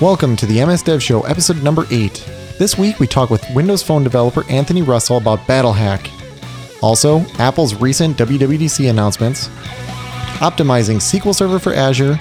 [0.00, 2.24] Welcome to the MS Dev Show, episode number 8.
[2.56, 6.08] This week we talk with Windows Phone developer Anthony Russell about BattleHack.
[6.80, 9.48] Also, Apple's recent WWDC announcements,
[10.38, 12.16] optimizing SQL Server for Azure,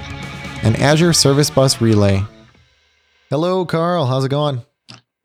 [0.64, 2.24] and Azure Service Bus Relay.
[3.30, 4.08] Hello, Carl.
[4.08, 4.64] How's it going?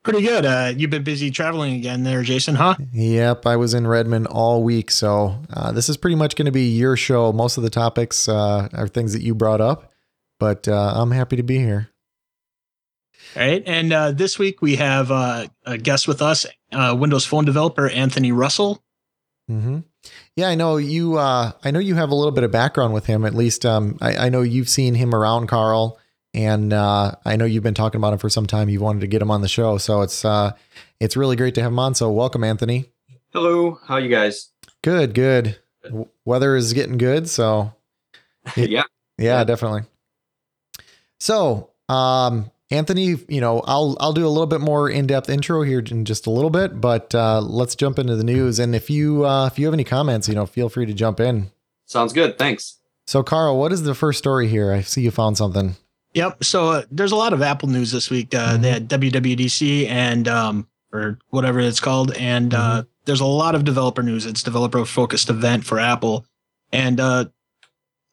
[0.03, 0.45] Pretty good.
[0.45, 2.75] Uh, you've been busy traveling again there, Jason, huh?
[2.93, 6.53] Yep, I was in Redmond all week, so uh, this is pretty much going to
[6.53, 7.33] be your show.
[7.33, 9.91] Most of the topics uh, are things that you brought up,
[10.39, 11.89] but uh, I'm happy to be here.
[13.37, 13.63] All right.
[13.67, 17.89] And uh, this week we have uh, a guest with us, uh, Windows Phone developer
[17.89, 18.83] Anthony Russell.
[19.51, 19.81] Mm-hmm.
[20.37, 21.17] Yeah, I know you.
[21.19, 23.25] Uh, I know you have a little bit of background with him.
[23.25, 25.99] At least, um, I, I know you've seen him around, Carl,
[26.35, 28.69] and uh, I know you've been talking about him for some time.
[28.69, 30.53] You wanted to get him on the show, so it's uh,
[31.01, 31.95] it's really great to have him on.
[31.95, 32.87] So, welcome, Anthony.
[33.33, 34.51] Hello, how you guys?
[34.83, 35.59] Good, good.
[35.85, 37.73] W- Weather is getting good, so
[38.57, 38.65] yeah.
[38.67, 38.83] yeah,
[39.19, 39.45] Yeah.
[39.45, 39.83] definitely.
[41.21, 45.63] So, um, Anthony, you know, I'll I'll do a little bit more in depth intro
[45.63, 48.59] here in just a little bit, but uh, let's jump into the news.
[48.59, 51.21] And if you uh, if you have any comments, you know, feel free to jump
[51.21, 51.51] in.
[51.87, 52.39] Sounds good.
[52.39, 52.79] Thanks.
[53.07, 54.73] So, Carl, what is the first story here?
[54.73, 55.77] I see you found something.
[56.15, 56.45] Yep.
[56.45, 58.35] So uh, there's a lot of Apple news this week.
[58.35, 63.55] Uh, They had WWDC and um, or whatever it's called, and uh, there's a lot
[63.55, 64.25] of developer news.
[64.25, 66.25] It's developer focused event for Apple,
[66.71, 67.27] and uh,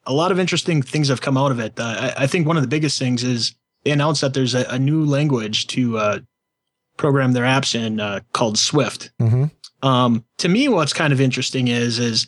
[0.06, 1.80] a lot of interesting things have come out of it.
[1.80, 4.66] Uh, I, I think one of the biggest things is they announced that there's a,
[4.66, 6.20] a new language to uh,
[6.98, 9.12] program their apps in uh, called Swift.
[9.20, 9.46] Mm-hmm.
[9.88, 12.28] Um, to me, what's kind of interesting is is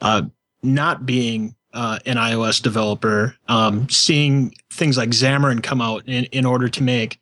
[0.00, 0.22] uh,
[0.62, 6.44] not being uh, an iOS developer, um, seeing things like Xamarin come out in, in
[6.44, 7.18] order to make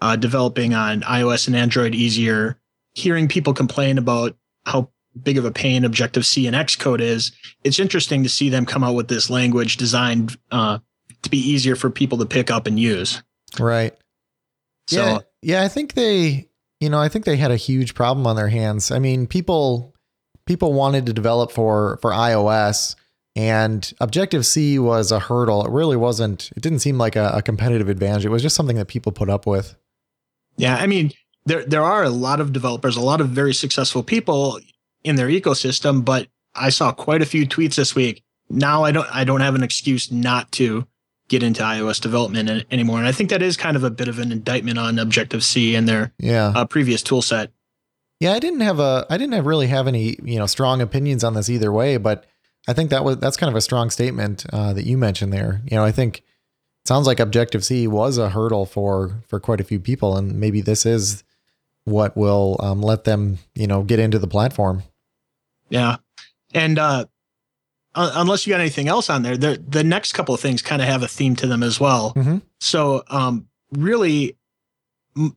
[0.00, 2.58] uh, developing on iOS and Android easier.
[2.94, 4.90] Hearing people complain about how
[5.22, 8.82] big of a pain Objective C and Xcode is, it's interesting to see them come
[8.82, 10.78] out with this language designed uh,
[11.22, 13.22] to be easier for people to pick up and use.
[13.58, 13.94] Right.
[14.88, 15.62] So yeah, yeah.
[15.62, 16.48] I think they,
[16.80, 18.90] you know, I think they had a huge problem on their hands.
[18.90, 19.94] I mean, people,
[20.46, 22.96] people wanted to develop for for iOS,
[23.36, 25.64] and Objective C was a hurdle.
[25.64, 26.50] It really wasn't.
[26.56, 28.24] It didn't seem like a, a competitive advantage.
[28.24, 29.76] It was just something that people put up with.
[30.56, 31.12] Yeah, I mean,
[31.46, 34.60] there there are a lot of developers, a lot of very successful people
[35.04, 38.22] in their ecosystem, but I saw quite a few tweets this week.
[38.48, 40.86] Now I don't I don't have an excuse not to
[41.30, 44.18] get into iOS development anymore, and I think that is kind of a bit of
[44.18, 46.52] an indictment on Objective C and their Yeah.
[46.54, 47.50] uh, previous tool set.
[48.18, 51.24] Yeah, I didn't have a I didn't have really have any, you know, strong opinions
[51.24, 52.26] on this either way, but
[52.68, 55.62] I think that was that's kind of a strong statement uh, that you mentioned there.
[55.70, 59.60] You know, I think it sounds like Objective C was a hurdle for for quite
[59.60, 61.24] a few people, and maybe this is
[61.84, 64.82] what will um, let them, you know, get into the platform.
[65.70, 65.96] Yeah,
[66.52, 67.06] and uh,
[67.94, 70.80] un- unless you got anything else on there, the the next couple of things kind
[70.82, 72.12] of have a theme to them as well.
[72.14, 72.42] Mhm.
[72.60, 74.36] So, um, really,
[75.16, 75.36] m-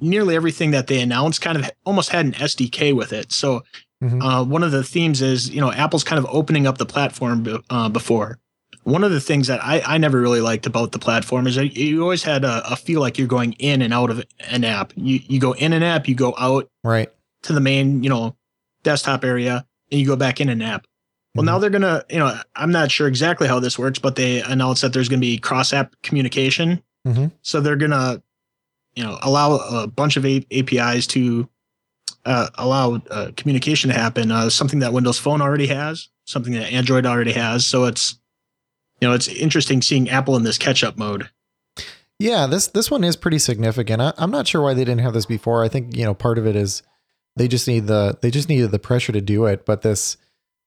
[0.00, 3.32] nearly everything that they announced kind of almost had an SDK with it.
[3.32, 3.62] So,
[4.02, 4.22] Mhm.
[4.22, 7.42] uh, one of the themes is you know Apple's kind of opening up the platform
[7.42, 8.38] be- uh, before.
[8.84, 11.76] One of the things that I, I never really liked about the platform is that
[11.76, 14.92] you always had a, a feel like you're going in and out of an app.
[14.96, 17.10] You you go in an app, you go out Right.
[17.42, 18.36] to the main, you know,
[18.82, 20.86] desktop area and you go back in an app.
[21.34, 24.16] Well, now they're going to, you know, I'm not sure exactly how this works, but
[24.16, 26.82] they announced that there's going to be cross app communication.
[27.06, 27.30] Mhm.
[27.42, 28.20] So they're going to,
[28.96, 31.48] you know, allow a bunch of A- APIs to
[32.26, 36.70] uh, allow uh, communication to happen, uh, something that Windows Phone already has, something that
[36.72, 37.64] Android already has.
[37.64, 38.18] So it's,
[39.00, 41.30] you know, it's interesting seeing Apple in this catch up mode.
[42.18, 44.02] Yeah, this this one is pretty significant.
[44.02, 45.64] I, I'm not sure why they didn't have this before.
[45.64, 46.82] I think you know part of it is
[47.36, 49.64] they just need the they just needed the pressure to do it.
[49.64, 50.18] But this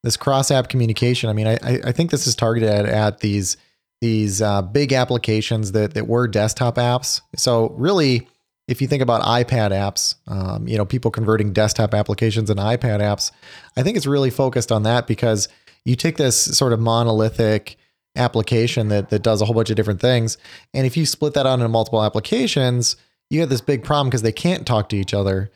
[0.03, 1.29] this cross app communication.
[1.29, 3.57] I mean, I I think this is targeted at, at these
[4.01, 7.21] these uh, big applications that that were desktop apps.
[7.35, 8.27] So really,
[8.67, 12.99] if you think about iPad apps, um, you know, people converting desktop applications and iPad
[12.99, 13.31] apps,
[13.77, 15.47] I think it's really focused on that because
[15.85, 17.77] you take this sort of monolithic
[18.15, 20.37] application that that does a whole bunch of different things,
[20.73, 22.97] and if you split that out into multiple applications,
[23.29, 25.49] you have this big problem because they can't talk to each other.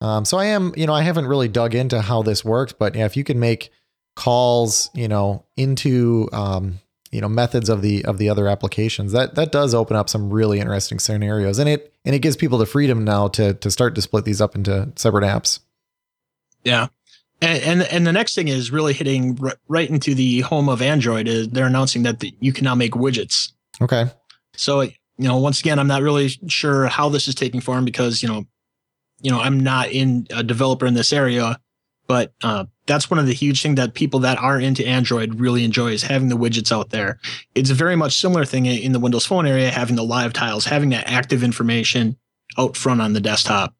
[0.00, 2.94] Um, so I am, you know, I haven't really dug into how this works, but
[2.94, 3.70] yeah, if you can make
[4.14, 6.80] calls, you know, into um,
[7.10, 10.30] you know methods of the of the other applications, that that does open up some
[10.30, 13.94] really interesting scenarios, and it and it gives people the freedom now to to start
[13.94, 15.60] to split these up into separate apps.
[16.64, 16.88] Yeah.
[17.40, 20.80] And, and and the next thing is really hitting r- right into the home of
[20.80, 21.28] Android.
[21.28, 23.52] Is they're announcing that the, you can now make widgets.
[23.82, 24.06] Okay.
[24.56, 28.22] So you know, once again, I'm not really sure how this is taking form because
[28.22, 28.44] you know,
[29.20, 31.58] you know, I'm not in a developer in this area,
[32.06, 35.64] But uh, that's one of the huge things that people that are into Android really
[35.64, 37.18] enjoy is having the widgets out there.
[37.54, 40.66] It's a very much similar thing in the Windows Phone area, having the live tiles,
[40.66, 42.16] having that active information
[42.58, 43.74] out front on the desktop.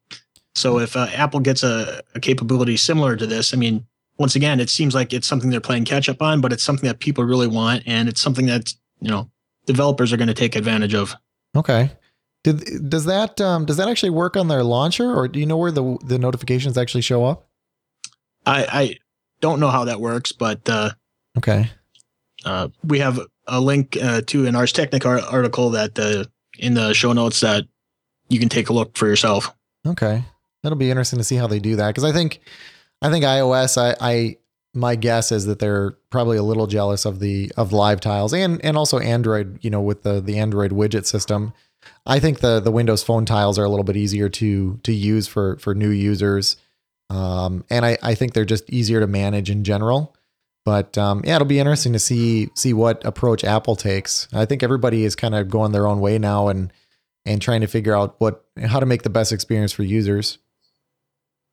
[0.55, 3.85] So if uh, Apple gets a, a capability similar to this, I mean,
[4.17, 6.87] once again, it seems like it's something they're playing catch up on, but it's something
[6.87, 9.29] that people really want, and it's something that you know
[9.65, 11.15] developers are going to take advantage of.
[11.55, 11.91] Okay.
[12.43, 15.57] Did does that um, does that actually work on their launcher, or do you know
[15.57, 17.49] where the the notifications actually show up?
[18.45, 18.95] I, I
[19.41, 20.91] don't know how that works, but uh,
[21.37, 21.69] Okay.
[22.45, 26.25] uh, we have a link uh, to an Ars Technica article that uh,
[26.57, 27.65] in the show notes that
[28.29, 29.53] you can take a look for yourself.
[29.85, 30.23] Okay.
[30.63, 32.39] That'll be interesting to see how they do that because I think
[33.01, 34.37] I think iOS I, I
[34.73, 38.63] my guess is that they're probably a little jealous of the of live tiles and
[38.65, 41.53] and also Android, you know, with the the Android widget system.
[42.07, 45.27] I think the the Windows Phone tiles are a little bit easier to to use
[45.27, 46.57] for for new users.
[47.09, 50.15] Um, and I, I think they're just easier to manage in general.
[50.65, 54.27] But um, yeah, it'll be interesting to see see what approach Apple takes.
[54.33, 56.73] I think everybody is kind of going their own way now and
[57.23, 60.39] and trying to figure out what how to make the best experience for users.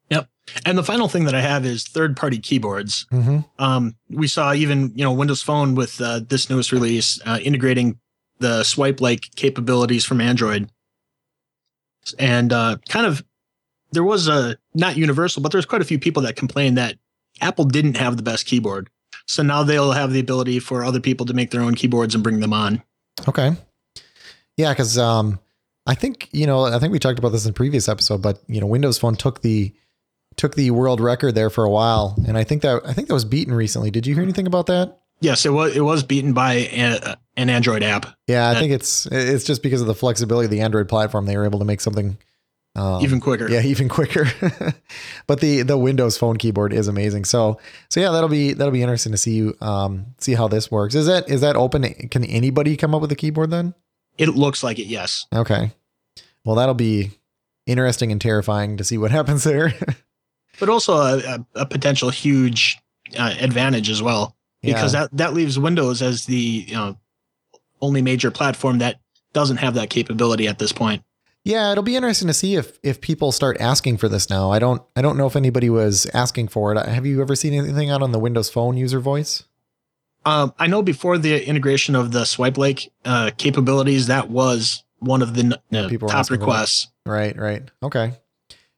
[0.08, 0.28] Yep.
[0.64, 3.06] And the final thing that I have is third party keyboards.
[3.12, 3.40] Mm-hmm.
[3.58, 7.98] Um, we saw even you know Windows Phone with uh, this newest release uh, integrating
[8.38, 10.70] the swipe like capabilities from Android,
[12.18, 13.22] and uh, kind of
[13.92, 16.96] there was a not universal, but there's quite a few people that complain that
[17.40, 18.88] Apple didn't have the best keyboard.
[19.26, 22.22] So now they'll have the ability for other people to make their own keyboards and
[22.24, 22.82] bring them on.
[23.28, 23.52] Okay.
[24.56, 25.38] Yeah, because um,
[25.86, 28.60] I think you know I think we talked about this in previous episode, but you
[28.60, 29.72] know Windows Phone took the
[30.36, 33.14] took the world record there for a while, and I think that I think that
[33.14, 33.90] was beaten recently.
[33.90, 34.98] Did you hear anything about that?
[35.20, 35.74] Yes, it was.
[35.76, 39.62] It was beaten by a, an Android app, Yeah, I That- think it's it's just
[39.62, 41.26] because of the flexibility of the Android platform.
[41.26, 42.18] They were able to make something
[42.74, 43.50] um, even quicker.
[43.50, 44.26] yeah even quicker.
[45.26, 47.24] but the the Windows Phone keyboard is amazing.
[47.24, 47.58] So
[47.88, 50.94] so yeah, that'll be that'll be interesting to see um see how this works.
[50.94, 51.84] Is that is that open?
[52.08, 53.74] Can anybody come up with a keyboard then?
[54.18, 54.86] It looks like it.
[54.86, 55.26] Yes.
[55.34, 55.72] Okay.
[56.44, 57.10] Well, that'll be
[57.66, 59.74] interesting and terrifying to see what happens there.
[60.58, 62.78] but also a, a, a potential huge
[63.18, 66.96] uh, advantage as well because that that leaves Windows as the you know
[67.80, 69.00] only major platform that
[69.32, 71.02] doesn't have that capability at this point.
[71.44, 74.50] Yeah, it'll be interesting to see if if people start asking for this now.
[74.50, 76.86] I don't I don't know if anybody was asking for it.
[76.86, 79.44] Have you ever seen anything out on the Windows Phone user voice?
[80.24, 85.20] Um, I know before the integration of the swipe like uh, capabilities, that was one
[85.20, 86.46] of the uh, people top asking for that.
[86.46, 86.88] requests.
[87.04, 87.62] Right, right.
[87.82, 88.12] Okay.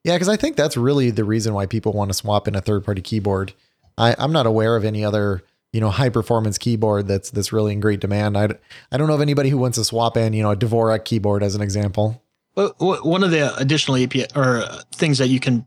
[0.05, 2.63] Yeah, because I think that's really the reason why people want to swap in a
[2.63, 3.53] third party keyboard.
[3.99, 5.43] I, I'm not aware of any other
[5.75, 8.39] you know high performance keyboard that's that's really in great demand.
[8.39, 8.49] I,
[8.91, 11.43] I don't know of anybody who wants to swap in you know a Dvorak keyboard
[11.43, 12.23] as an example.
[12.55, 15.67] But one of the additional API or uh, things that you can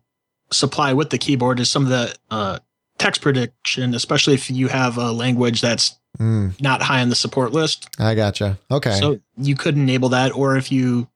[0.51, 2.60] supply with the keyboard is some of the uh,
[2.98, 7.51] text prediction, especially if you have a language that's Mm, not high on the support
[7.51, 7.89] list.
[8.00, 8.57] I gotcha.
[8.72, 9.00] Okay.
[9.00, 11.07] So you could enable that, or if you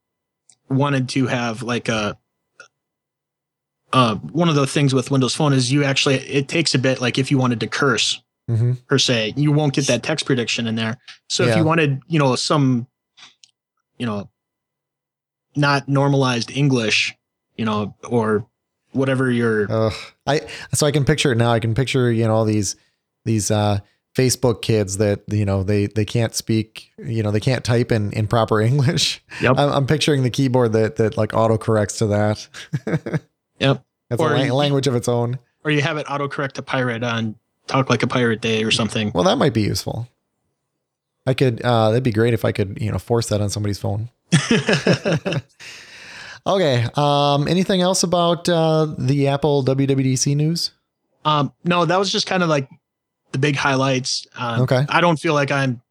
[0.70, 2.18] wanted to have like a
[3.94, 7.02] uh, one of the things with Windows Phone is you actually it takes a bit
[7.02, 10.68] like if you wanted to curse hmm per se, you won't get that text prediction
[10.68, 10.98] in there.
[11.30, 12.86] So if you wanted, you know, some,
[13.98, 14.30] you know,
[15.56, 17.16] not normalized English,
[17.58, 18.46] you know, or
[18.92, 19.94] whatever your Ugh.
[20.28, 20.42] I
[20.74, 21.52] so I can picture it now.
[21.52, 22.76] I can picture you know all these
[23.26, 23.80] these uh,
[24.16, 28.12] Facebook kids that you know they they can't speak you know they can't type in
[28.14, 29.24] in proper English.
[29.42, 29.58] Yep.
[29.58, 32.48] I'm, I'm picturing the keyboard that that like auto corrects to that.
[33.60, 33.84] Yep.
[34.10, 35.38] That's Or a la- you- language of its own.
[35.64, 37.36] or you have it autocorrect to pirate on
[37.68, 39.12] Talk Like a Pirate Day or something.
[39.14, 40.10] Well, that might be useful.
[41.28, 41.62] I could.
[41.62, 44.10] Uh, that'd be great if I could you know force that on somebody's phone.
[46.46, 46.88] Okay.
[46.96, 47.48] Um.
[47.48, 50.72] Anything else about uh, the Apple WWDC news?
[51.24, 52.68] Um, no, that was just kind of like
[53.32, 54.26] the big highlights.
[54.36, 54.86] Um, Okay.
[54.90, 55.82] I don't feel like I'm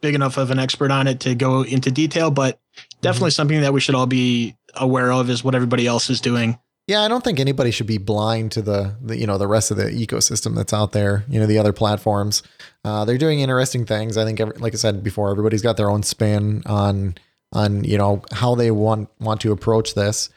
[0.00, 2.60] big enough of an expert on it to go into detail, but
[3.00, 6.56] definitely something that we should all be aware of is what everybody else is doing.
[6.86, 9.70] Yeah, I don't think anybody should be blind to the, the you know the rest
[9.70, 11.24] of the ecosystem that's out there.
[11.28, 12.42] You know, the other platforms.
[12.84, 14.16] Uh, they're doing interesting things.
[14.16, 17.16] I think, every, like I said before, everybody's got their own spin on
[17.52, 20.30] on you know how they want want to approach this.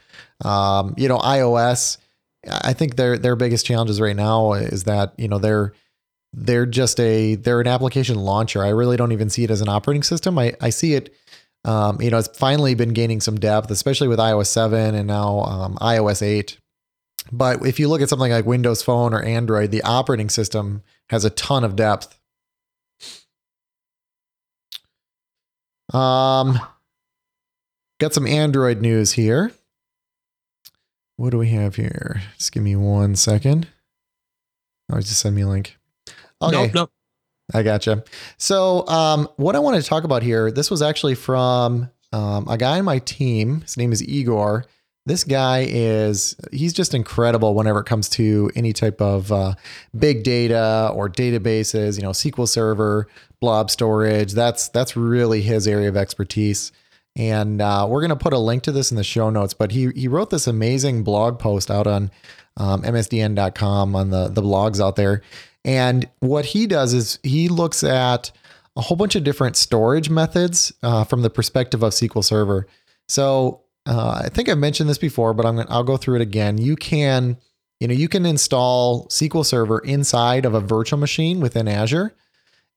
[0.44, 1.98] Um, you know, iOS.
[2.48, 5.72] I think their their biggest challenges right now is that you know they're
[6.32, 8.64] they're just a they're an application launcher.
[8.64, 10.38] I really don't even see it as an operating system.
[10.38, 11.14] I I see it.
[11.64, 15.42] Um, you know, it's finally been gaining some depth, especially with iOS 7 and now
[15.42, 16.58] um, iOS 8.
[17.30, 21.24] But if you look at something like Windows Phone or Android, the operating system has
[21.24, 22.18] a ton of depth.
[25.94, 26.58] Um,
[28.02, 29.52] got some Android news here.
[31.16, 32.20] What do we have here?
[32.36, 33.68] Just give me one second.
[34.90, 35.78] Oh, just send me a link.
[36.42, 36.50] Okay.
[36.50, 36.90] Nope, nope.
[37.54, 38.02] I gotcha.
[38.38, 42.58] So, um, what I want to talk about here, this was actually from um, a
[42.58, 43.60] guy on my team.
[43.60, 44.64] His name is Igor.
[45.06, 49.54] This guy is, he's just incredible whenever it comes to any type of uh,
[49.96, 53.06] big data or databases, you know, SQL Server,
[53.40, 54.32] blob storage.
[54.32, 56.72] That's, that's really his area of expertise.
[57.14, 59.72] And uh, we're going to put a link to this in the show notes, but
[59.72, 62.10] he, he wrote this amazing blog post out on
[62.56, 65.22] um, msdn.com on the, the blogs out there.
[65.64, 68.32] And what he does is he looks at
[68.76, 72.66] a whole bunch of different storage methods uh, from the perspective of SQL Server.
[73.08, 76.22] So uh, I think I've mentioned this before, but I'm gonna, I'll go through it
[76.22, 76.58] again.
[76.58, 77.36] You can,
[77.80, 82.14] you know, you can install SQL Server inside of a virtual machine within Azure,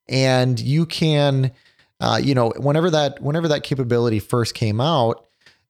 [0.08, 1.52] and you can,
[2.00, 5.26] uh, you know, whenever that whenever that capability first came out,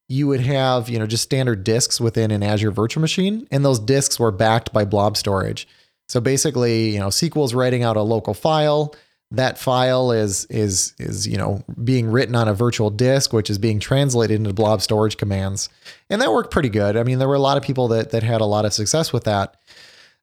[0.09, 3.79] you would have, you know, just standard disks within an Azure virtual machine, and those
[3.79, 5.67] disks were backed by blob storage.
[6.09, 8.95] So basically, you know, SQL is writing out a local file.
[9.33, 13.59] That file is is is you know being written on a virtual disk which is
[13.59, 15.69] being translated into blob storage commands.
[16.09, 16.97] And that worked pretty good.
[16.97, 19.13] I mean there were a lot of people that that had a lot of success
[19.13, 19.57] with that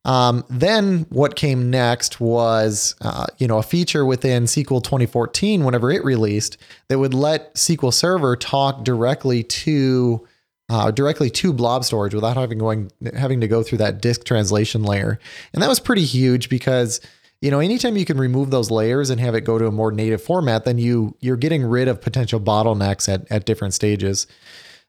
[0.06, 5.92] um, then what came next was uh, you know a feature within sql 2014 whenever
[5.92, 6.58] it released
[6.90, 10.28] that would let sql server talk directly to
[10.70, 14.84] uh, directly to blob storage without having going having to go through that disk translation
[14.84, 15.20] layer.
[15.54, 17.02] And that was pretty huge because
[17.42, 19.92] you know anytime you can remove those layers and have it go to a more
[19.92, 24.26] native format then you you're getting rid of potential bottlenecks at, at different stages.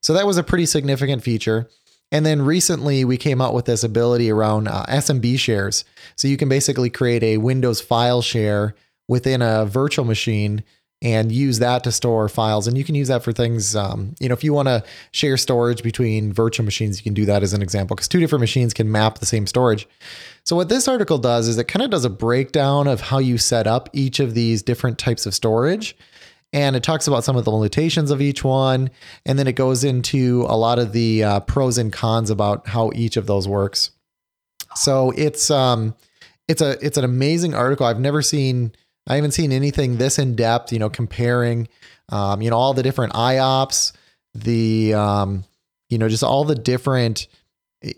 [0.00, 1.68] So that was a pretty significant feature
[2.14, 5.84] and then recently we came out with this ability around uh, smb shares.
[6.14, 8.76] So you can basically create a windows file share
[9.08, 10.62] within a virtual machine
[11.02, 12.68] and use that to store files.
[12.68, 15.36] And you can use that for things um, you know if you want to share
[15.36, 18.72] storage between virtual machines you can do that as an example because two different machines
[18.72, 19.88] can map the same storage.
[20.44, 23.38] So what this article does is it kind of does a breakdown of how you
[23.38, 25.96] set up each of these different types of storage.
[26.54, 28.90] And it talks about some of the limitations of each one.
[29.26, 32.92] And then it goes into a lot of the uh, pros and cons about how
[32.94, 33.90] each of those works.
[34.76, 35.94] So it's um
[36.48, 37.86] it's a it's an amazing article.
[37.86, 38.72] I've never seen
[39.06, 41.68] I haven't seen anything this in depth, you know, comparing
[42.10, 43.92] um, you know, all the different IOPS,
[44.34, 45.44] the um,
[45.88, 47.26] you know, just all the different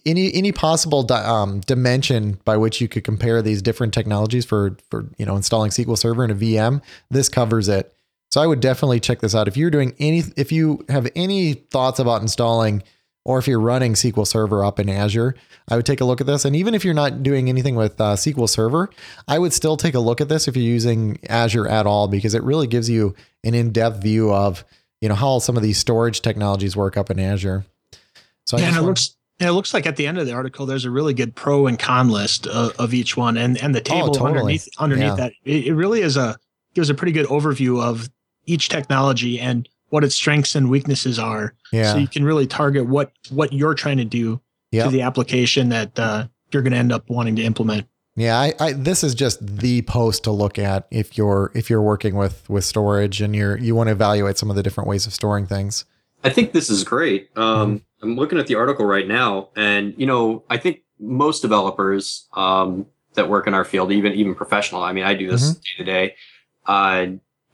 [0.05, 4.77] any any possible di- um, dimension by which you could compare these different technologies for
[4.91, 7.93] for you know installing SQL Server in a VM, this covers it.
[8.31, 9.49] So I would definitely check this out.
[9.49, 12.83] If you're doing any, if you have any thoughts about installing,
[13.25, 15.35] or if you're running SQL Server up in Azure,
[15.69, 16.45] I would take a look at this.
[16.45, 18.89] And even if you're not doing anything with uh, SQL Server,
[19.27, 22.35] I would still take a look at this if you're using Azure at all, because
[22.35, 24.65] it really gives you an in-depth view of
[25.01, 27.65] you know how some of these storage technologies work up in Azure.
[28.47, 30.33] So yeah, and it want- looks and it looks like at the end of the
[30.33, 33.75] article, there's a really good pro and con list of, of each one, and and
[33.75, 34.29] the oh, table oh, totally.
[34.29, 35.17] underneath underneath yeah.
[35.17, 35.33] that.
[35.45, 36.39] It, it, really is a
[36.75, 38.09] gives a pretty good overview of
[38.47, 41.55] each technology and what its strengths and weaknesses are.
[41.73, 41.93] Yeah.
[41.93, 44.87] So you can really target what what you're trying to do yep.
[44.87, 47.87] to the application that uh, you're going to end up wanting to implement.
[48.19, 51.83] Yeah, I, I, this is just the post to look at if you're if you're
[51.83, 55.07] working with with storage and you're you want to evaluate some of the different ways
[55.07, 55.85] of storing things.
[56.25, 57.29] I think this is great.
[57.37, 58.09] Um, mm-hmm.
[58.09, 62.87] I'm looking at the article right now, and you know, I think most developers um,
[63.15, 65.61] that work in our field, even even professional, I mean, I do this mm-hmm.
[65.61, 66.15] day to day.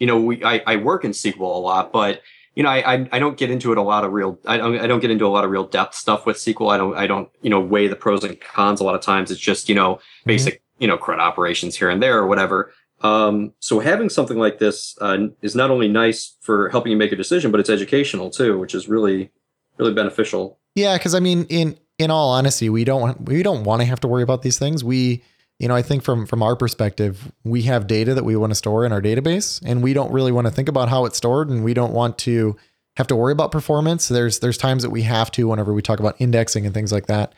[0.03, 2.23] You know, we I, I work in SQL a lot, but
[2.57, 4.37] you know, I, I don't get into it a lot of real.
[4.47, 6.73] I don't I don't get into a lot of real depth stuff with SQL.
[6.73, 8.81] I don't I don't you know weigh the pros and cons.
[8.81, 10.27] A lot of times, it's just you know mm-hmm.
[10.27, 10.83] basic mm-hmm.
[10.83, 12.73] you know CRUD operations here and there or whatever.
[13.03, 17.13] Um, so having something like this uh, is not only nice for helping you make
[17.13, 19.31] a decision, but it's educational too, which is really
[19.79, 20.59] really beneficial.
[20.75, 24.01] Yeah, because I mean, in in all honesty, we don't we don't want to have
[24.01, 24.83] to worry about these things.
[24.83, 25.23] We,
[25.63, 28.57] you know, I think from from our perspective, we have data that we want to
[28.57, 31.51] store in our database, and we don't really want to think about how it's stored,
[31.51, 32.57] and we don't want to
[32.97, 34.09] have to worry about performance.
[34.09, 37.07] There's there's times that we have to whenever we talk about indexing and things like
[37.07, 37.33] that.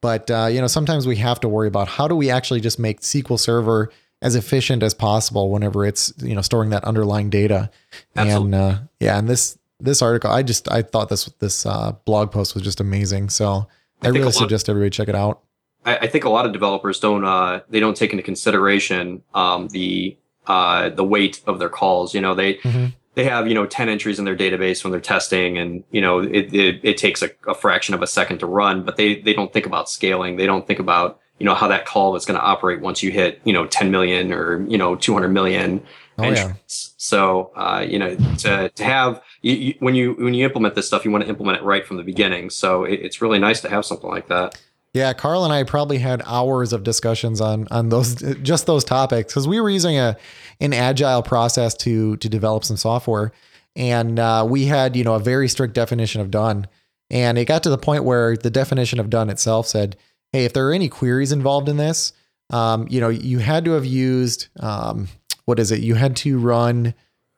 [0.00, 2.78] But uh, you know, sometimes we have to worry about how do we actually just
[2.78, 3.92] make SQL Server
[4.22, 7.70] as efficient as possible whenever it's you know storing that underlying data.
[8.16, 8.44] Absolutely.
[8.46, 12.30] And uh, yeah, and this this article, I just I thought this this uh, blog
[12.30, 13.28] post was just amazing.
[13.28, 13.68] So
[14.00, 15.42] I, I really suggest everybody check it out.
[15.86, 19.68] I, I, think a lot of developers don't uh, they don't take into consideration um,
[19.68, 22.14] the uh, the weight of their calls.
[22.14, 22.86] You know, they mm-hmm.
[23.14, 26.20] they have you know ten entries in their database when they're testing, and you know
[26.20, 29.32] it it, it takes a, a, fraction of a second to run, but they they
[29.32, 30.36] don't think about scaling.
[30.36, 33.10] They don't think about you know how that call is going to operate once you
[33.10, 35.82] hit you know 10 million or you know 200 million
[36.18, 36.46] oh, entries.
[36.46, 36.54] Yeah.
[36.96, 40.86] So uh, you know to to have you, you, when you when you implement this
[40.86, 42.50] stuff, you want to implement it right from the beginning.
[42.50, 44.60] So it, it's really nice to have something like that.
[44.96, 49.32] Yeah, Carl and I probably had hours of discussions on on those just those topics
[49.32, 50.16] because we were using a
[50.60, 53.30] an agile process to to develop some software,
[53.76, 56.66] and uh, we had you know a very strict definition of done,
[57.10, 59.96] and it got to the point where the definition of done itself said,
[60.32, 62.12] hey, if there are any queries involved in this,
[62.50, 65.08] um, you know, you had to have used um,
[65.44, 65.80] what is it?
[65.80, 66.94] You had to run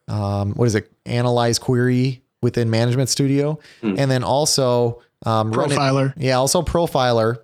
[0.07, 0.91] um, what is it?
[1.07, 3.95] Analyze query within Management Studio, Hmm.
[3.99, 6.15] and then also um, run it- Profiler.
[6.17, 7.39] yeah, also profiler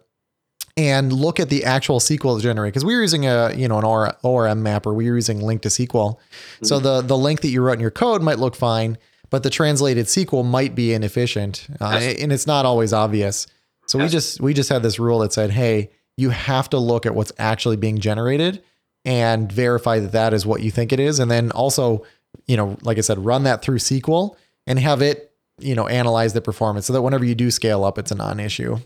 [0.76, 3.85] and look at the actual SQL generated because we were using a you know an
[3.85, 4.93] OR, ORM mapper.
[4.93, 6.19] We were using LINQ to SQL,
[6.62, 8.99] so the the LINQ that you wrote in your code might look fine,
[9.31, 13.47] but the translated SQL might be inefficient, uh, and it's not always obvious.
[13.87, 17.07] So we just we just had this rule that said, hey, you have to look
[17.07, 18.62] at what's actually being generated
[19.04, 22.04] and verify that that is what you think it is, and then also
[22.47, 24.35] you know like I said, run that through SQL
[24.66, 27.99] and have it you know analyze the performance so that whenever you do scale up,
[27.99, 28.78] it's a non-issue.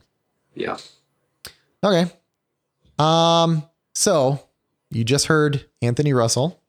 [0.55, 0.77] Yeah.
[1.85, 2.11] Okay.
[2.99, 3.63] Um,
[3.95, 4.41] so
[4.91, 6.61] you just heard Anthony Russell.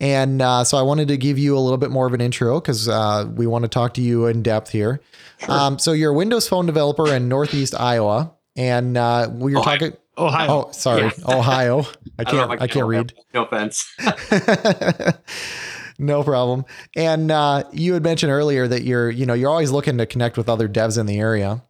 [0.00, 2.60] And uh, so I wanted to give you a little bit more of an intro
[2.60, 5.00] because uh, we want to talk to you in depth here.
[5.38, 5.50] Sure.
[5.52, 9.78] Um, so you're a Windows Phone developer in Northeast Iowa, and uh, we were Ohio.
[9.78, 9.96] talking.
[10.16, 10.48] Ohio.
[10.50, 11.36] Oh, sorry, Yeah.
[11.36, 11.84] Ohio.
[12.18, 12.52] I can't.
[12.52, 13.12] if I can't read.
[13.34, 13.92] No offense.
[15.98, 16.64] no problem.
[16.96, 20.36] And uh, you had mentioned earlier that you're, you know, you're always looking to connect
[20.36, 21.62] with other devs in the area.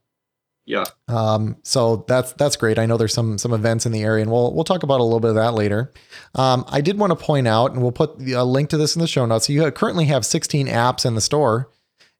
[0.68, 0.84] Yeah.
[1.08, 2.78] Um, so that's that's great.
[2.78, 5.02] I know there's some some events in the area, and we'll we'll talk about a
[5.02, 5.90] little bit of that later.
[6.34, 9.00] Um, I did want to point out, and we'll put a link to this in
[9.00, 9.46] the show notes.
[9.46, 11.70] So you currently have 16 apps in the store,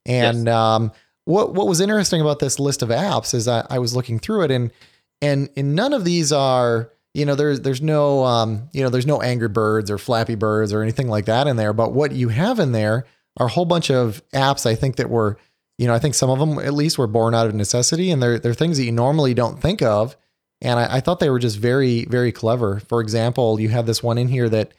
[0.07, 0.93] and um,
[1.27, 4.45] what what was interesting about this list of apps is I, I was looking through
[4.45, 4.73] it, and
[5.21, 9.07] and and none of these are you know there's there's no um, you know there's
[9.07, 11.75] no Angry Birds or Flappy Birds or anything like that in there.
[11.75, 13.05] But what you have in there
[13.37, 14.65] are a whole bunch of apps.
[14.65, 15.37] I think that were
[15.79, 18.21] you know, I think some of them at least were born out of necessity and
[18.23, 20.17] they're, they're things that you normally don't think of.
[20.61, 22.81] And I, I thought they were just very, very clever.
[22.81, 24.73] For example, you have this one in here that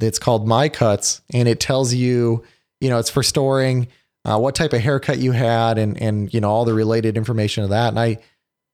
[0.00, 2.42] that's called My Cuts and it tells you,
[2.80, 3.86] you know, it's for storing
[4.24, 7.62] uh, what type of haircut you had and, and, you know, all the related information
[7.62, 7.88] of that.
[7.88, 8.18] And I,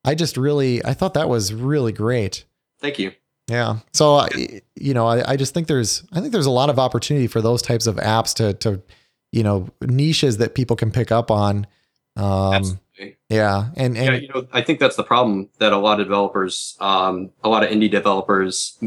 [0.04, 2.44] I just really, I thought that was really great.
[2.80, 3.12] Thank you.
[3.48, 3.80] Yeah.
[3.92, 6.78] So, I- you know, I, I just think there's, I think there's a lot of
[6.78, 8.82] opportunity for those types of apps to, to,
[9.36, 11.66] you know, niches that people can pick up on.
[12.16, 13.16] Um, Absolutely.
[13.28, 13.68] yeah.
[13.76, 16.74] And, and yeah, you know, I think that's the problem that a lot of developers,
[16.80, 18.78] um, a lot of indie developers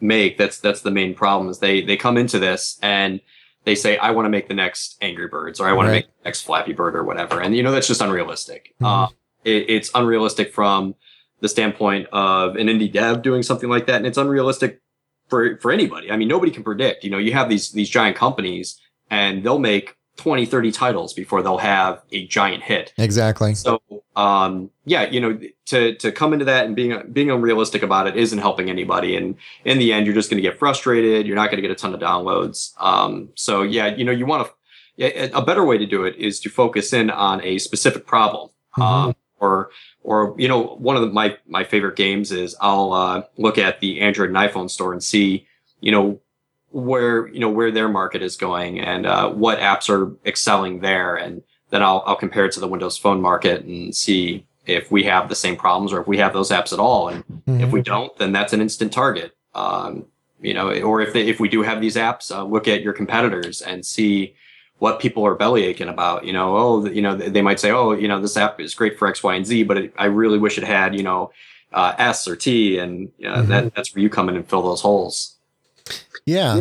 [0.00, 0.38] make.
[0.38, 3.20] That's that's the main problem is they they come into this and
[3.64, 5.92] they say, I want to make the next Angry Birds or I want Right.
[6.04, 8.74] to make the next Flappy Bird or whatever, and you know that's just unrealistic.
[8.80, 8.86] Mhm.
[8.86, 9.08] Uh,
[9.44, 10.94] it, it's unrealistic from
[11.40, 14.80] the standpoint of an indie dev doing something like that, and it's unrealistic
[15.28, 16.10] for for anybody.
[16.10, 17.04] I mean, nobody can predict.
[17.04, 21.42] You know, you have these these giant companies and they'll make 20, 30 titles before
[21.42, 22.92] they'll have a giant hit.
[22.98, 23.54] exactly.
[23.54, 23.80] So,
[24.16, 28.16] um, yeah, you know, to to come into that and being being unrealistic about it
[28.16, 29.16] isn't helping anybody.
[29.16, 31.26] And in the end, you're just going to get frustrated.
[31.26, 32.72] You're not going to get a ton of downloads.
[32.78, 34.52] Um, so yeah, you know, you want to.
[35.00, 38.50] A better way to do it is to focus in on a specific problem.
[38.76, 39.70] Um, or
[40.02, 43.80] or you know, one of the, my my favorite games is I'll uh, look at
[43.80, 45.46] the Android and iPhone store and see,
[45.80, 46.20] you know,
[46.70, 51.16] where you know where their market is going and uh, what apps are excelling there
[51.16, 55.02] and then I'll, I'll compare it to the Windows Phone market and see if we
[55.04, 57.08] have the same problems or if we have those apps at all.
[57.08, 57.72] And if Mhm.
[57.72, 59.34] we don't, then that's an instant target.
[59.54, 60.06] Um,
[60.40, 62.92] you know, or if they, if we do have these apps, uh, look at your
[62.94, 64.34] competitors and see
[64.78, 66.24] what people are belly aching about.
[66.24, 68.98] You know, oh, you know, they might say, oh, you know, this app is great
[68.98, 71.32] for X, Y, and Z, but it, I really wish it had, you know,
[71.72, 73.48] uh, S or T, and uh, Mhm.
[73.48, 75.34] that that's where you come in and fill those holes.
[76.28, 76.60] Yeah.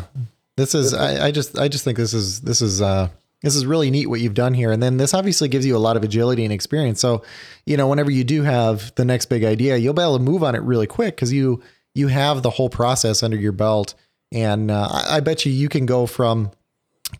[0.56, 3.10] This is I, I just I just think this is this is uh
[3.44, 4.72] this is really neat what you've done here.
[4.72, 7.00] And then this obviously gives you a lot of agility and experience.
[7.00, 7.24] So,
[7.68, 10.44] you know, whenever you do have the next big idea, you'll be able to move
[10.44, 11.62] on it really quick because you
[11.94, 13.94] you have the whole process under your belt.
[14.32, 16.52] And uh, I, I bet you you can go from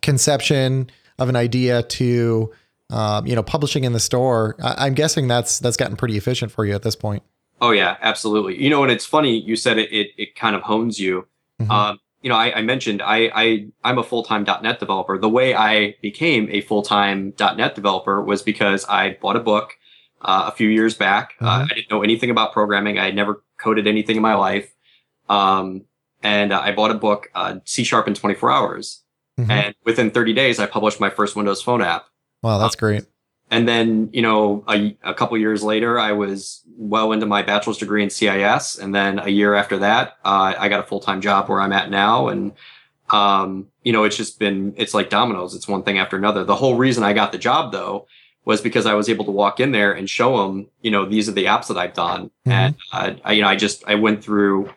[0.02, 2.52] conception of an idea to
[2.90, 4.56] um, you know publishing in the store.
[4.62, 7.22] I, I'm guessing that's that's gotten pretty efficient for you at this point.
[7.60, 8.60] Oh yeah, absolutely.
[8.62, 9.92] You know, and it's funny you said it.
[9.92, 11.26] It, it kind of hones you.
[11.60, 11.70] Mhm.
[11.70, 15.18] Um, you know, I, I mentioned I, I I'm a full time .NET developer.
[15.18, 19.74] The way I became a full time .NET developer was because I bought a book
[20.22, 21.34] uh, a few years back.
[21.40, 21.64] Uh, Mhm.
[21.70, 22.98] I didn't know anything about programming.
[22.98, 24.72] I had never coded anything in my life.
[25.28, 25.84] Um,
[26.22, 29.04] and uh, I bought a book, uh, C Sharp in 24 hours.
[29.38, 29.50] Mhm.
[29.50, 32.06] And within 30 days, I published my first Windows Phone app.
[32.42, 33.04] Wow, that's great.
[33.50, 37.76] And then, you know, a, a couple years later, I was well into my bachelor's
[37.76, 38.78] degree in CIS.
[38.78, 41.72] And then a year after that, uh, I got a full time job where I'm
[41.72, 42.28] at now.
[42.28, 42.52] And,
[43.10, 45.54] um, you know, it's just been, it's like dominoes.
[45.56, 46.44] It's one thing after another.
[46.44, 48.06] The whole reason I got the job, though,
[48.44, 51.28] was because I was able to walk in there and show them, you know, these
[51.28, 52.30] are the apps that I've done.
[52.46, 52.52] Mhm.
[52.52, 54.70] And, uh, I, you know, I just, I went through,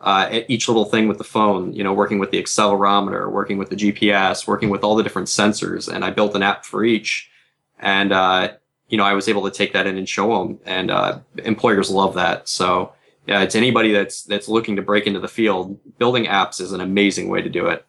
[0.00, 3.70] uh, each little thing with the phone, you know, working with the accelerometer, working with
[3.70, 5.92] the GPS, working with all the different sensors.
[5.92, 7.30] And I built an app for each.
[7.78, 8.50] And, uh,
[8.88, 11.90] you know, I was able to take that in and show them and, uh, employers
[11.90, 12.48] love that.
[12.48, 12.92] So
[13.26, 15.78] yeah, it's anybody that's, that's looking to break into the field.
[15.98, 17.84] Building apps is an amazing way to do it.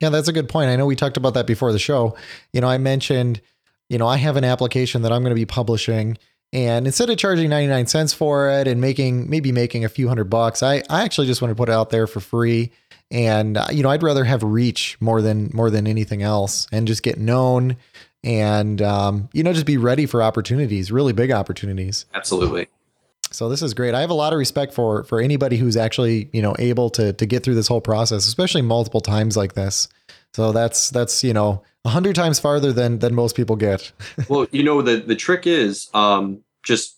[0.00, 0.70] Yeah, that's a good point.
[0.70, 2.16] I know we talked about that before the show.
[2.52, 3.40] You know, I mentioned,
[3.88, 6.18] you know, I have an application that I'm going to be publishing
[6.52, 10.24] and instead of charging 99 cents for it and making maybe making a few hundred
[10.24, 12.72] bucks, I I actually just want to put it out there for free
[13.10, 16.86] and uh, you know, I'd rather have reach more than more than anything else and
[16.86, 17.76] just get known
[18.24, 22.06] and um, you know, just be ready for opportunities, really big opportunities.
[22.14, 22.68] Absolutely.
[23.30, 23.94] So this is great.
[23.94, 27.12] I have a lot of respect for for anybody who's actually you know able to
[27.14, 29.88] to get through this whole process, especially multiple times like this.
[30.34, 33.90] So that's that's you know a hundred times farther than than most people get.
[34.28, 36.96] well, you know, the, the trick is, um, just,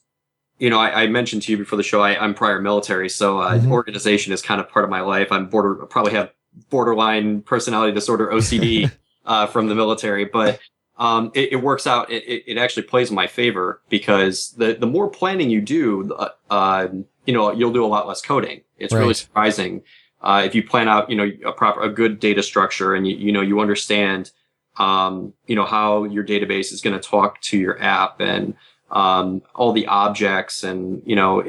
[0.58, 3.08] you know, I, I mentioned to you before the show, I, I'm prior military.
[3.08, 3.70] So, uh, Mhm.
[3.70, 5.28] organization is kind of part of my life.
[5.32, 6.32] I'm border, probably have
[6.68, 8.90] borderline personality disorder, OCD,
[9.24, 10.60] uh, from the military, but,
[10.96, 12.10] um, it, it works out.
[12.10, 16.12] It, it, it actually plays in my favor because the, the more planning you do,
[16.14, 16.88] uh, uh,
[17.26, 18.62] you know, you'll do a lot less coding.
[18.78, 19.82] It's really surprising.
[20.20, 23.16] Uh, if you plan out, you know, a proper, a good data structure and you,
[23.16, 24.30] you know, you understand,
[24.76, 28.54] um, you know, how your database is going to talk to your app and,
[28.90, 31.44] um, all the objects and, you know,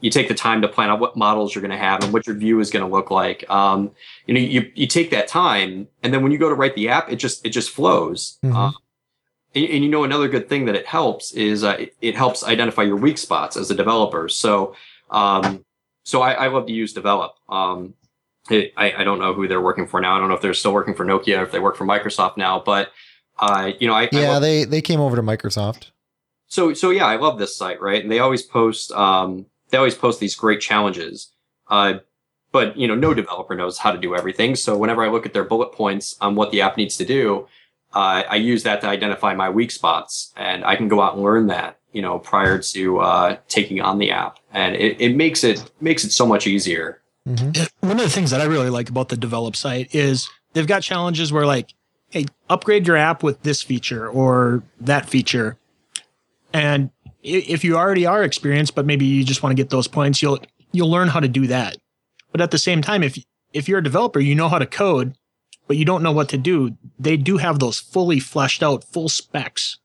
[0.00, 2.26] you take the time to plan out what models you're going to have and what
[2.26, 3.48] your view is going to look like.
[3.48, 3.90] Um,
[4.26, 6.88] you know, you, you take that time and then when you go to write the
[6.90, 8.38] app, it just, it just flows.
[8.44, 8.54] Mhm.
[8.54, 8.74] Um,
[9.54, 12.44] and, and you know, another good thing that it helps is, uh, it, it helps
[12.44, 14.28] identify your weak spots as a developer.
[14.28, 14.74] So,
[15.10, 15.64] um,
[16.02, 17.30] so I, I love to use DVLUP.
[17.48, 17.94] Um,
[18.50, 20.16] it, I, I don't know who they're working for now.
[20.16, 22.36] I don't know if they're still working for Nokia or if they work for Microsoft
[22.36, 22.90] now, but,
[23.38, 25.90] uh, you know, I, I yeah, love- they they came over to Microsoft.
[26.46, 28.02] so so yeah, I love this site, right?
[28.02, 31.32] And they always post um they always post these great challenges.
[31.68, 31.94] Uh
[32.52, 34.54] but you know, no developer knows how to do everything.
[34.54, 37.48] So whenever I look at their bullet points on what the app needs to do,
[37.92, 41.22] uh, I use that to identify my weak spots and I can go out and
[41.24, 44.38] learn that, you know, prior to uh taking on the app.
[44.52, 47.00] And it, it makes it makes it so much easier.
[47.26, 50.66] hmm One of the things that I really like about the DVLUP site is they've
[50.74, 51.74] got challenges where like,
[52.10, 55.56] hey, upgrade your app with this feature or that feature.
[56.52, 56.93] And i-
[57.24, 60.38] if you already are experienced, but maybe you just want to get those points, you'll
[60.72, 61.76] you'll learn how to do that.
[62.30, 63.18] But at the same time, if
[63.52, 65.16] if you're a developer, you know how to code,
[65.66, 69.08] but you don't know what to do, they do have those fully fleshed out full
[69.08, 69.78] specs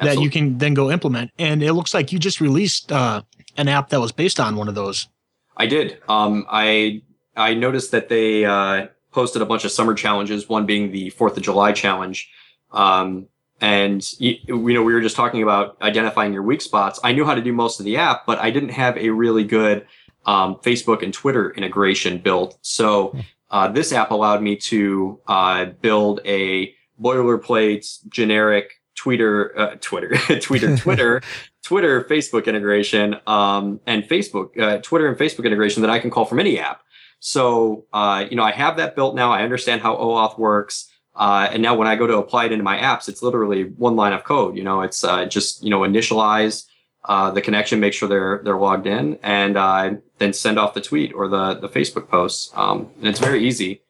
[0.00, 1.30] that you can then go implement.
[1.38, 3.22] And it looks like you just released uh,
[3.56, 5.08] an app that was based on one of those.
[5.56, 5.98] I did.
[6.08, 7.02] Um, I
[7.36, 10.48] I noticed that they uh, posted a bunch of summer challenges.
[10.48, 12.30] One being the Fourth of July challenge.
[12.70, 13.28] Um,
[13.62, 16.98] and you, you know, we were just talking about identifying your weak spots.
[17.04, 19.44] I knew how to do most of the app, but I didn't have a really
[19.44, 19.86] good
[20.26, 22.58] um, Facebook and Twitter integration built.
[22.62, 23.16] So
[23.52, 30.76] uh, this app allowed me to uh, build a boilerplate generic Twitter, uh, Twitter, Twitter,
[30.78, 31.22] Twitter,
[31.62, 36.24] Twitter, Facebook integration, um, and Facebook, uh, Twitter and Facebook integration that I can call
[36.24, 36.82] from any app.
[37.20, 39.30] So, uh, you know, I have that built now.
[39.30, 40.91] I understand how OAuth works.
[41.14, 43.96] Uh, and now when I go to apply it into my apps, it's literally one
[43.96, 44.56] line of code.
[44.56, 46.66] You know, it's uh, just you know initialize
[47.04, 50.80] uh, the connection, make sure they're they're logged in, and uh, then send off the
[50.80, 52.50] tweet or the the Facebook posts.
[52.54, 53.82] Um, and it's very easy.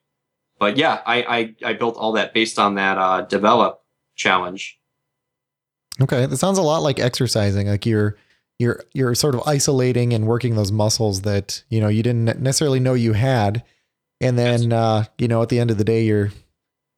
[0.58, 3.76] But yeah, I I, I built all that based on that uh, DVLUP
[4.16, 4.78] challenge.
[6.00, 7.68] Okay, that sounds a lot like exercising.
[7.68, 8.16] Like you're
[8.58, 12.80] you're you're sort of isolating and working those muscles that you know you didn't necessarily
[12.80, 13.62] know you had,
[14.20, 16.30] and then uh, you know at the end of the day you're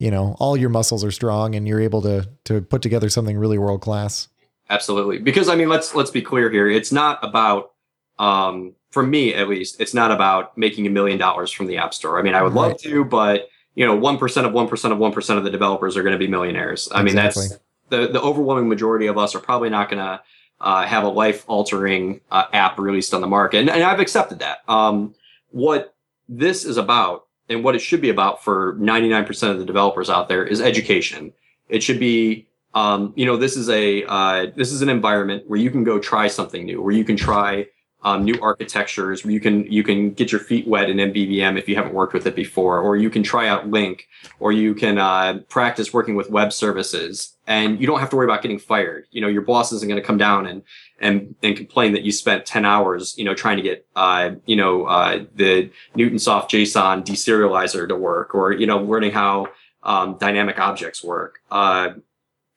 [0.04, 3.38] you know all your muscles are strong and you're able to to put together something
[3.38, 4.28] really world class.
[4.68, 5.18] Absolutely.
[5.18, 6.68] Because I mean, let's let's be clear here.
[6.68, 7.72] It's not about
[8.18, 11.94] um for me at least, it's not about making a million dollars from the App
[11.94, 12.18] Store.
[12.18, 15.42] I mean, I would love to, but you know, 1% of 1% of 1% of
[15.42, 16.88] the developers are going to be millionaires.
[16.92, 17.56] I mean, that's
[17.88, 20.20] the the overwhelming majority of us are probably not going to
[20.60, 23.60] uh, have a life altering uh, app released on the market.
[23.60, 24.58] And, and I've accepted that.
[24.68, 25.14] Um,
[25.50, 25.94] what
[26.28, 30.28] this is about and what it should be about for 99% of the developers out
[30.28, 31.32] there is education.
[31.68, 35.58] It should be, um, you know, this is a, uh, this is an environment where
[35.58, 37.66] you can go try something new, where you can try,
[38.04, 41.74] um, new architectures, you can, you can get your feet wet in MVVM if you
[41.74, 44.00] haven't worked with it before, or you can try out LINQ,
[44.38, 48.26] or you can, uh, practice working with web services and you don't have to worry
[48.26, 49.06] about getting fired.
[49.10, 50.62] You know, your boss isn't going to come down and,
[51.00, 54.56] and, and complain that you spent 10 hours, you know, trying to get, uh, you
[54.56, 59.48] know, uh, the Newtonsoft JSON deserializer to work or, you know, learning how,
[59.82, 61.40] um, dynamic objects work.
[61.50, 61.90] Uh,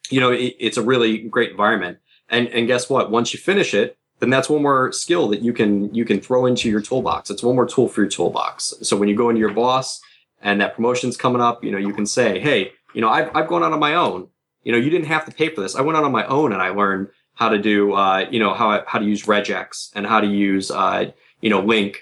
[0.10, 2.00] you know, it, it's a really great environment.
[2.30, 3.10] And and guess what?
[3.10, 6.46] Once you finish it, then that's one more skill that you can you can throw
[6.46, 7.30] into your toolbox.
[7.30, 8.74] It's one more tool for your toolbox.
[8.82, 10.02] So when you go into your boss
[10.42, 13.48] and that promotion's coming up, you know, you can say, hey, you know, I've, I've
[13.48, 14.28] gone out on my own.
[14.64, 15.76] You know, you didn't have to pay for this.
[15.76, 18.54] I went out on my own and I learned how to do, uh, you know,
[18.54, 21.98] how, how to use regex and how to use, uh, you know, LINQ.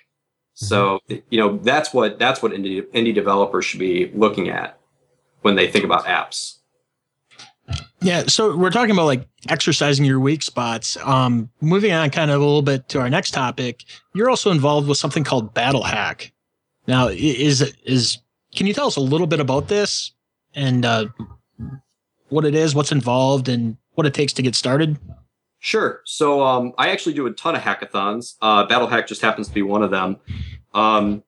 [0.53, 4.79] So, you know, that's what, that's what indie, indie developers should be looking at
[5.41, 6.54] when they think about apps.
[8.05, 10.95] Yeah, so we're talking about like exercising your weak spots.
[10.97, 14.87] Um, moving on kind of a little bit to our next topic, you're also involved
[14.87, 16.31] with something called Battle Hack.
[16.85, 18.19] Now, is is
[18.53, 20.11] can you tell us a little bit about this
[20.53, 21.07] and uh,
[22.29, 24.99] what it is, what's involved, and what it takes to get started?
[25.57, 26.01] Sure.
[26.05, 28.35] So um, I actually do a ton of hackathons.
[28.39, 30.17] Uh, Battle Hack just happens to be one of them.
[30.75, 31.23] Um,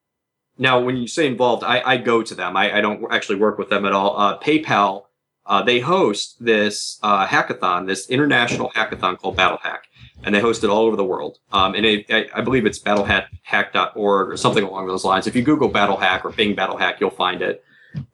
[0.60, 2.56] now, when you say involved, I, I go to them.
[2.56, 4.20] I, I, don't actually work with them at all.
[4.20, 5.07] Uh, PayPal,
[5.48, 9.88] uh, they host this uh, hackathon, this international hackathon called Battle Hack
[10.24, 11.40] and they host it all over the world.
[11.52, 15.28] Um, and it, I, I, believe it's battlehack.org or something along those lines.
[15.28, 17.64] If you Google Battle Hack or Bing Battle Hack, you'll find it.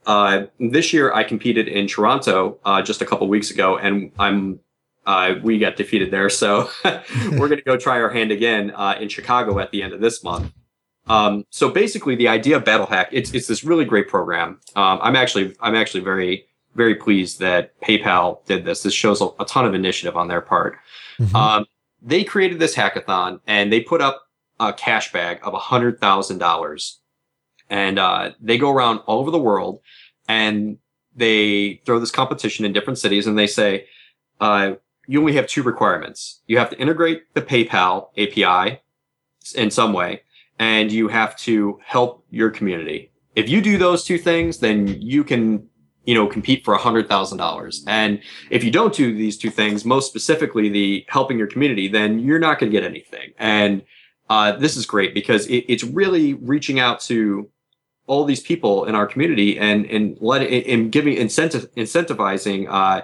[0.06, 4.60] Uh, this year, I competed in Toronto uh, just a couple weeks ago, and I'm
[5.06, 6.30] uh, we got defeated there.
[6.30, 9.94] So we're going to go try our hand again uh, in Chicago at the end
[9.94, 10.54] of this month.
[11.08, 14.60] Um, so basically, the idea of Battle Hack it's it's this really great program.
[14.76, 18.84] Um, I'm actually I'm actually very very pleased that PayPal did this.
[18.84, 20.78] This shows a, a ton of initiative on their part.
[21.20, 21.36] Mm-hmm.
[21.36, 21.66] Um,
[22.02, 24.28] they created this hackathon and they put up
[24.60, 27.00] a cash bag of a hundred thousand dollars,
[27.70, 29.80] and uh, they go around all over the world
[30.28, 30.78] and
[31.16, 33.86] they throw this competition in different cities and they say
[34.42, 34.74] uh,
[35.08, 36.42] you only have two requirements.
[36.48, 38.82] You have to integrate the PayPal API
[39.56, 40.22] in some way,
[40.60, 43.12] and you have to help your community.
[43.36, 45.68] If you do those two things, then you can
[46.06, 47.84] you know, compete for a hundred thousand dollars.
[47.88, 52.20] And if you don't do these two things, most specifically the helping your community, then
[52.20, 53.34] you're not going to get anything.
[53.38, 53.84] And
[54.30, 57.50] uh, this is great because it, it's really reaching out to
[58.08, 63.02] all these people in our community and and letting and giving incentive incentivizing uh,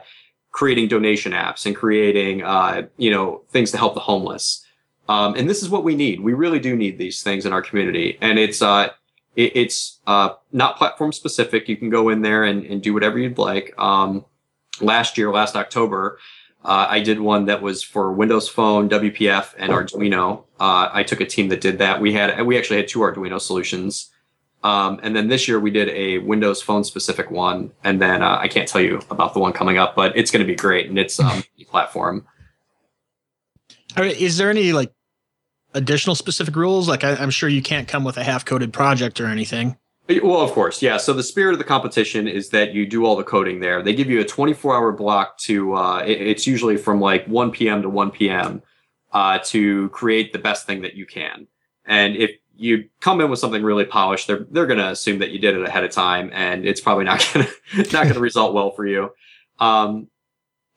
[0.52, 4.66] creating donation apps and creating uh, you know things to help the homeless.
[5.08, 6.20] Um, and this is what we need.
[6.20, 8.20] We really do need these things in our community.
[8.22, 8.90] And it's uh,
[9.40, 11.70] it, it's uh, not platform specific.
[11.70, 13.74] You can go in there and, and do whatever you'd like.
[13.80, 14.26] Um,
[14.82, 16.20] last year, last October,
[16.66, 20.44] uh, I did one that was for Windows Phone, WPF, and Arduino.
[20.60, 22.02] Uh, I took a team that did that.
[22.02, 24.12] We had we actually had two Arduino solutions.
[24.62, 27.72] Um, and then this year we did a Windows Phone specific one.
[27.86, 30.46] And then uh, I can't tell you about the one coming up, but it's going
[30.46, 32.28] to be great and it's um, platform.
[33.96, 34.92] Is there any like
[35.74, 36.88] additional specific rules?
[36.88, 39.78] Like I, am sure you can't come with a half coded project or anything.
[40.24, 40.98] Well, of course, yeah.
[40.98, 43.84] So the spirit of the competition is that you do all the coding there.
[43.84, 45.76] They give you a 24 hour block to.
[45.76, 47.84] Uh, it, it's usually from like 1 p.m.
[47.84, 48.64] to 1 p.m.
[49.12, 51.46] Uh, to create the best thing that you can.
[51.86, 55.30] And if you come in with something really polished, they're they're going to assume that
[55.30, 58.20] you did it ahead of time, and it's probably not going to not going to
[58.20, 59.12] result well for you.
[59.60, 60.08] Um,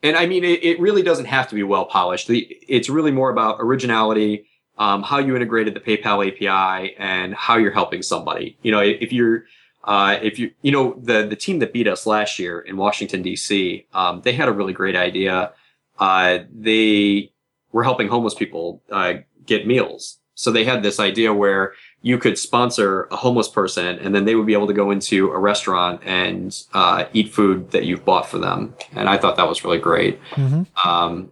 [0.03, 2.27] and I mean, it, it really doesn't have to be well polished.
[2.29, 4.45] It's really more about originality
[4.77, 8.57] um, how you integrated the PayPal API and how you're helping somebody.
[8.61, 9.45] You know, if you're
[9.83, 13.21] uh, if you you know the the team that beat us last year in Washington
[13.21, 15.51] D.C., um, they had a really great idea.
[15.99, 17.31] Uh, they
[17.71, 20.19] were helping homeless people uh, get meals.
[20.35, 24.35] So they had this idea where you could sponsor a homeless person, and then they
[24.35, 28.27] would be able to go into a restaurant and uh, eat food that you've bought
[28.27, 28.73] for them.
[28.93, 30.19] And I thought that was really great.
[30.31, 30.89] Mm-hmm.
[30.89, 31.31] Um,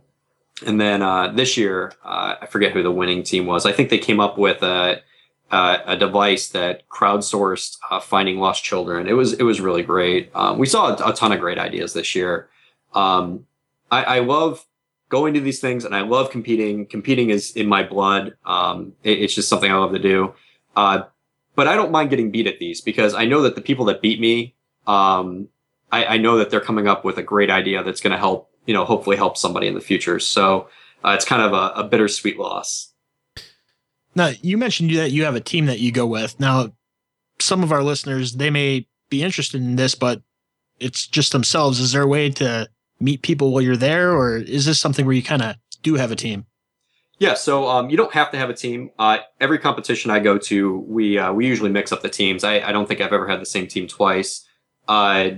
[0.65, 3.65] and then uh, this year, uh, I forget who the winning team was.
[3.65, 5.01] I think they came up with a
[5.51, 9.07] a, a device that crowdsourced uh, finding lost children.
[9.07, 10.31] It was it was really great.
[10.33, 12.49] Um, we saw a, a, ton of great ideas this year.
[12.93, 13.45] Um,
[13.89, 14.65] I, I, love
[15.09, 16.85] going to these things, and I love competing.
[16.85, 18.35] Competing is in my blood.
[18.45, 20.33] Um, it, it's just something I love to do.
[20.75, 21.03] Uh,
[21.55, 24.01] but I don't mind getting beat at these because I know that the people that
[24.01, 24.55] beat me,
[24.87, 25.49] um,
[25.91, 28.50] I, I know that they're coming up with a great idea that's going to help
[28.65, 30.19] you know, hopefully help somebody in the future.
[30.19, 30.69] So
[31.03, 32.93] uh, it's kind of a, a bittersweet loss.
[34.15, 36.39] Now, you mentioned that you have a team that you go with.
[36.39, 36.73] Now,
[37.39, 40.21] some of our listeners, they may be interested in this, but
[40.79, 41.79] it's just themselves.
[41.79, 42.69] Is there a way to
[42.99, 46.11] meet people while you're there, or is this something where you kind of do have
[46.11, 46.45] a team?
[47.19, 48.89] Yeah, so um, you don't have to have a team.
[48.97, 52.43] Uh, every competition I go to, we uh, we usually mix up the teams.
[52.43, 54.43] I, I, don't think I've ever had the same team twice.
[54.87, 55.29] Uh,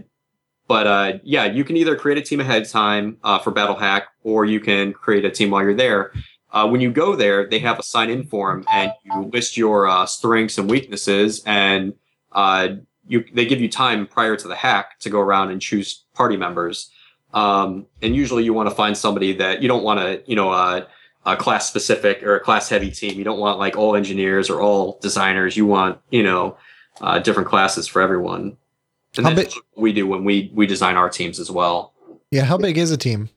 [0.68, 3.76] but uh, yeah, you can either create a team ahead of time uh, for Battle
[3.76, 6.14] Hack, or you can create a team while you're there.
[6.52, 9.88] Uh, when you go there, they have a sign in form, and you list your
[9.88, 11.94] uh, strengths and weaknesses, and
[12.32, 12.70] uh,
[13.08, 16.38] you they give you time prior to the hack to go around and choose party
[16.38, 16.90] members.
[17.34, 20.52] Um, and usually you want to find somebody that you don't want to, you know,
[20.52, 20.86] uh,
[21.26, 23.18] a class specific or a class heavy team.
[23.18, 25.58] You don't want like all engineers or all designers.
[25.58, 26.58] You want, you know,
[27.24, 28.58] different classes for everyone.
[29.18, 31.94] And How that's big- what we do when we we design our teams as well.
[32.32, 33.30] Yeah, how big is a team?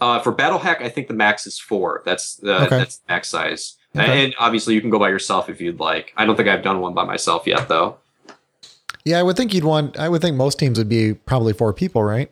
[0.00, 2.02] Uh, for Battle Hack, I think the max is four.
[2.06, 2.78] That's the Okay.
[2.78, 3.76] that's the max size.
[3.94, 4.24] Okay.
[4.24, 6.12] And obviously, you can go by yourself if you'd like.
[6.16, 7.96] I don't think I've done one by myself yet, though.
[9.04, 9.98] Yeah, I would think you'd want.
[9.98, 12.30] I would think most teams would be probably four people, right?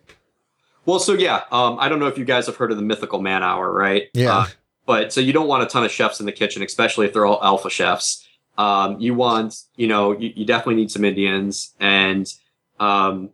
[0.86, 3.20] Well, so yeah, um, I don't know if you guys have heard of the mythical
[3.20, 4.04] man hour, right?
[4.14, 4.38] Yeah.
[4.38, 4.46] Uh,
[4.86, 7.26] but so you don't want a ton of chefs in the kitchen, especially if they're
[7.26, 8.26] all alpha chefs.
[8.56, 12.26] Um, you want, you know, you, you definitely need some Indians and
[12.80, 13.30] um,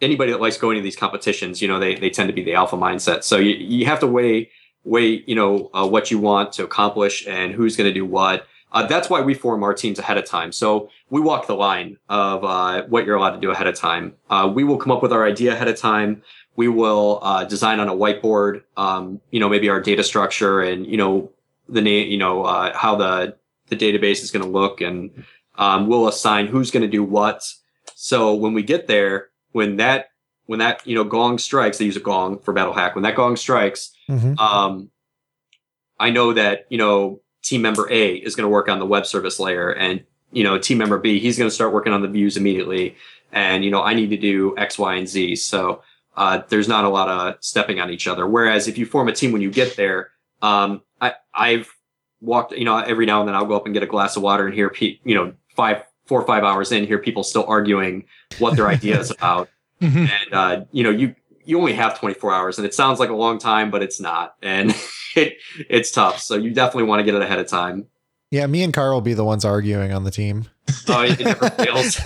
[0.00, 1.62] anybody that likes going to these competitions.
[1.62, 3.22] You know, they they tend to be the alpha mindset.
[3.24, 4.50] So you you have to weigh
[4.84, 8.46] weigh you know uh, what you want to accomplish and who's going to do what.
[8.72, 10.50] Uh, that's why we form our teams ahead of time.
[10.50, 14.14] So we walk the line of uh, what you're allowed to do ahead of time.
[14.30, 16.22] Uh, we will come up with our idea ahead of time.
[16.56, 20.86] We will uh, design on a whiteboard, um, you know, maybe our data structure and
[20.86, 21.30] you know
[21.68, 23.36] the name, you know, uh, how the
[23.68, 25.24] the database is going to look, and
[25.56, 27.52] um, we'll assign who's going to do what.
[28.02, 30.10] So when we get there, when that
[30.46, 32.96] when that you know gong strikes, they use a gong for battle hack.
[32.96, 34.90] When that gong strikes, hmm um,
[36.00, 39.06] I know that you know team member A is going to work on the web
[39.06, 42.08] service layer, and you know team member B he's going to start working on the
[42.08, 42.96] views immediately,
[43.30, 45.36] and you know I need to do X, Y, and Z.
[45.36, 45.82] So
[46.16, 48.26] uh, there's not a lot of stepping on each other.
[48.26, 50.10] Whereas if you form a team when you get there,
[50.42, 51.72] um, I, I've
[52.20, 54.24] walked, you know, every now and then I'll go up and get a glass of
[54.24, 58.04] water and hear, you know, five, four or five hours in, hear people still arguing
[58.38, 59.48] what their idea is about
[59.80, 60.08] Mhm.
[60.08, 63.14] and uh, you know you you only have 24 hours and it sounds like a
[63.14, 64.72] long time but it's not and
[65.16, 65.34] it
[65.68, 67.86] it's tough so you definitely want to get it ahead of time
[68.30, 70.44] Yeah, me and Carl will be the ones arguing on the team.
[70.88, 71.98] oh it, it never fails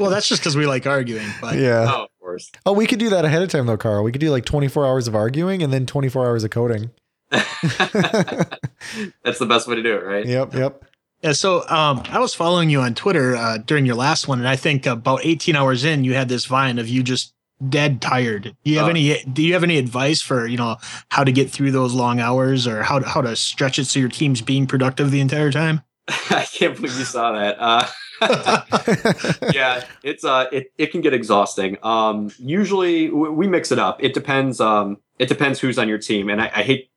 [0.00, 1.26] Well, that's just because we like arguing.
[1.42, 1.92] But yeah.
[1.94, 4.02] oh of course Oh, we could do that ahead of time though, Carl.
[4.02, 6.90] We could do like 24 hours of arguing and then 24 hours of coding.
[7.30, 10.84] that's the best way to do it right Yep, yep.
[11.26, 14.48] Yeah, so um, I was following you on Twitter uh, during your last one, and
[14.48, 17.34] I think about 18 hours in, you had this vine of you just
[17.68, 18.54] dead tired.
[18.64, 18.90] Do you have Oh.
[18.90, 19.22] any?
[19.24, 20.76] Do you have any advice for you know
[21.10, 23.98] how to get through those long hours, or how to, how to stretch it so
[23.98, 25.82] your team's being productive the entire time?
[26.30, 27.84] i can't believe you saw that uh
[29.52, 34.02] yeah it's uh it, it can get exhausting um usually w- we mix it up
[34.02, 36.90] it depends um it depends who's on your team and i, I hate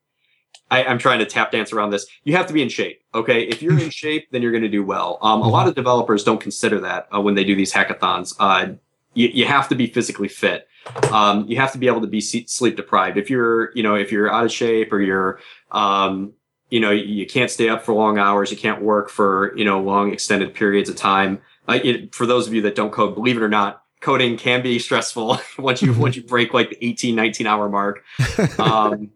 [0.72, 2.06] I, I'm trying to tap dance around this.
[2.24, 3.02] You have to be in shape.
[3.14, 3.44] Okay.
[3.44, 5.18] If you're in shape, then you're going to do well.
[5.22, 8.36] Um, a lot of developers don't consider that uh, when they do these hackathons.
[8.40, 8.74] Uh,
[9.14, 10.68] you, you have to be physically fit.
[11.12, 13.18] Um, you have to be able to be sleep deprived.
[13.18, 15.40] If you're, you know, if you're out of shape or you're,
[15.72, 16.34] um,
[16.70, 18.52] you know, you can't stay up for long hours.
[18.52, 21.42] You can't work for, you know, long extended periods of time.
[21.68, 24.62] Like it, for those of you that don't code, believe it or not, coding can
[24.62, 28.04] be stressful once you, once you break like the 18, 19 hour mark
[28.60, 29.12] um,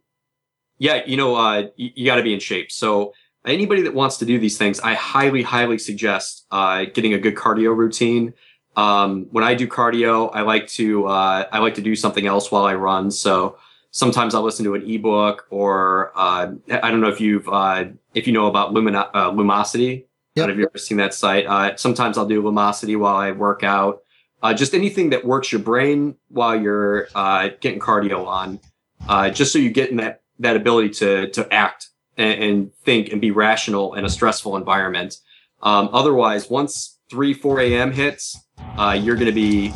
[0.84, 2.70] yeah, you know, uh, you, you got to be in shape.
[2.70, 3.14] So
[3.46, 7.36] anybody that wants to do these things, I highly, highly suggest uh, getting a good
[7.36, 8.34] cardio routine.
[8.76, 12.52] Um, when I do cardio, I like to uh, I like to do something else
[12.52, 13.12] while I run.
[13.12, 13.56] So
[13.92, 18.28] sometimes I'll listen to an ebook, or uh, I don't know if you've uh, if
[18.28, 20.04] you know about Lumina- uh, Lumosity.
[20.36, 20.50] Yep.
[20.50, 21.46] Have you ever seen that site?
[21.46, 24.02] Uh, sometimes I'll do Lumosity while I work out.
[24.42, 28.60] Uh, just anything that works your brain while you're uh, getting cardio on,
[29.08, 33.12] uh, just so you get in that that ability to to act and, and think
[33.12, 35.18] and be rational in a stressful environment.
[35.62, 37.92] Um, otherwise, once three four a.m.
[37.92, 38.38] hits,
[38.78, 39.74] uh, you're going to be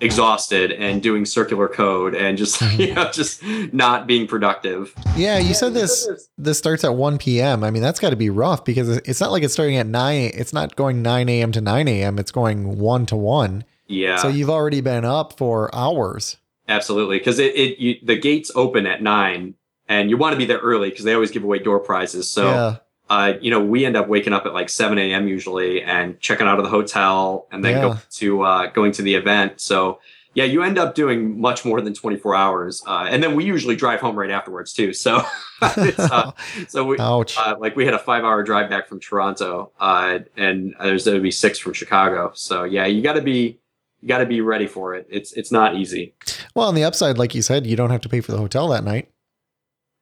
[0.00, 3.42] exhausted and doing circular code and just you know just
[3.72, 4.92] not being productive.
[5.16, 7.62] Yeah, you said this this starts at 1 p.m.
[7.62, 10.32] I mean, that's got to be rough because it's not like it's starting at 9.
[10.34, 11.52] It's not going 9 a.m.
[11.52, 12.18] to 9 a.m.
[12.18, 13.64] It's going 1 to 1.
[13.88, 16.38] Yeah, So you've already been up for hours.
[16.68, 17.18] absolutely.
[17.18, 19.54] Because it, it you, the gates open at nine,
[19.88, 22.28] and you want to be there early because they always give away door prizes.
[22.30, 22.50] So.
[22.50, 22.76] yeah.
[23.10, 25.28] uh, you know, we end up waking up at like 7 a.m.
[25.28, 27.82] usually and checking out of the hotel and then Yeah.
[27.82, 29.60] go to uh, going to the event.
[29.60, 29.98] So
[30.34, 32.82] yeah, you end up doing much more than 24 hours.
[32.86, 34.94] Uh, and then we usually drive home right afterwards too.
[34.94, 35.22] So,
[35.60, 36.32] uh,
[36.68, 37.36] so we, Ouch.
[37.36, 41.18] uh, like we had a five hour drive back from Toronto, uh, and there's going
[41.18, 42.32] to be six from Chicago.
[42.34, 43.58] So yeah, you got to be,
[44.00, 45.06] you got to be ready for it.
[45.10, 46.14] It's, it's not easy.
[46.54, 48.68] well, on the upside, like you said, you don't have to pay for the hotel
[48.68, 49.10] that night.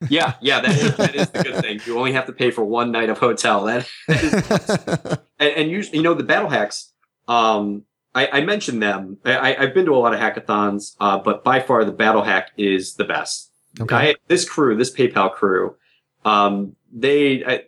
[0.08, 0.34] Yeah.
[0.40, 0.60] Yeah.
[0.60, 1.80] That is, that is the good thing.
[1.84, 3.64] You only have to pay for one night of hotel.
[3.64, 6.92] That, that is and, and usually, you know, the battle hacks,
[7.28, 7.84] um,
[8.14, 9.18] I, I mentioned them.
[9.24, 12.50] I, I've been to a lot of hackathons, uh, but by far the battle hack
[12.56, 13.50] is the best.
[13.80, 13.96] okay.
[13.96, 15.76] I, this crew, this PayPal crew,
[16.24, 17.62] um, they, I,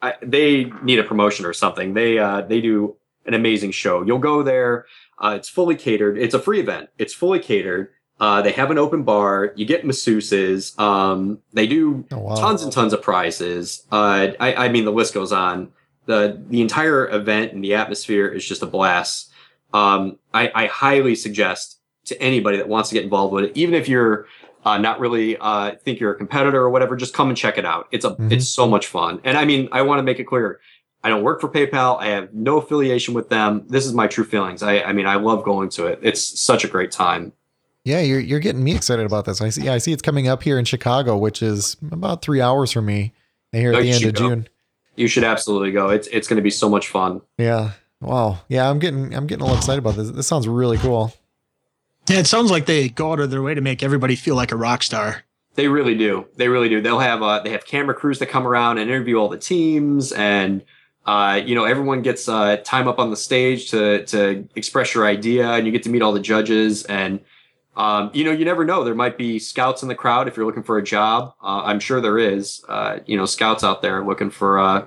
[0.00, 1.94] I, they need a promotion or something.
[1.94, 4.02] They, uh, they do an amazing show.
[4.02, 4.86] You'll go there.
[5.18, 6.18] Uh, it's fully catered.
[6.18, 6.88] It's a free event.
[6.98, 7.90] It's fully catered.
[8.22, 9.52] Uh, they have an open bar.
[9.56, 10.78] You get masseuses.
[10.78, 12.34] Um, they do Oh, wow.
[12.36, 13.84] tons and tons of prizes.
[13.90, 15.72] Uh, I, I mean, the list goes on.
[16.06, 19.32] the The entire event and the atmosphere is just a blast.
[19.74, 23.74] Um, I, I highly suggest to anybody that wants to get involved with it, even
[23.74, 24.26] if you're
[24.64, 27.64] uh, not really uh, think you're a competitor or whatever, just come and check it
[27.64, 27.88] out.
[27.90, 28.30] It's a Mhm.
[28.30, 29.18] it's so much fun.
[29.24, 30.60] And I mean, I want to make it clear.
[31.02, 31.98] I don't work for PayPal.
[31.98, 33.64] I have no affiliation with them.
[33.68, 34.62] This is my true feelings.
[34.62, 35.98] I, I mean, I love going to it.
[36.02, 37.32] It's such a great time.
[37.84, 39.40] Yeah, you're you're getting me excited about this.
[39.40, 39.62] I see.
[39.64, 42.86] Yeah, I see it's coming up here in Chicago, which is about three hours from
[42.86, 43.12] me.
[43.50, 44.28] Here Oh, at the you end should of go.
[44.28, 44.48] June.
[44.96, 45.88] You should absolutely go.
[45.88, 47.20] It's it's going to be so much fun.
[47.38, 47.72] Yeah.
[48.00, 48.38] Wow.
[48.48, 50.10] Yeah, I'm getting I'm getting a little excited about this.
[50.10, 51.12] This sounds really cool.
[52.08, 54.52] Yeah, it sounds like they go out of their way to make everybody feel like
[54.52, 55.24] a rock star.
[55.54, 56.26] They really do.
[56.36, 56.80] They really do.
[56.80, 60.12] They'll have uh, they have camera crews that come around and interview all the teams,
[60.12, 60.62] and
[61.06, 65.06] uh, you know everyone gets uh, time up on the stage to to express your
[65.06, 66.84] idea, and you get to meet all the judges.
[66.84, 67.20] And
[67.76, 68.84] um, you know you never know.
[68.84, 71.34] There might be scouts in the crowd if you're looking for a job.
[71.42, 72.64] Uh, I'm sure there is.
[72.68, 74.86] Uh, you know scouts out there looking for uh,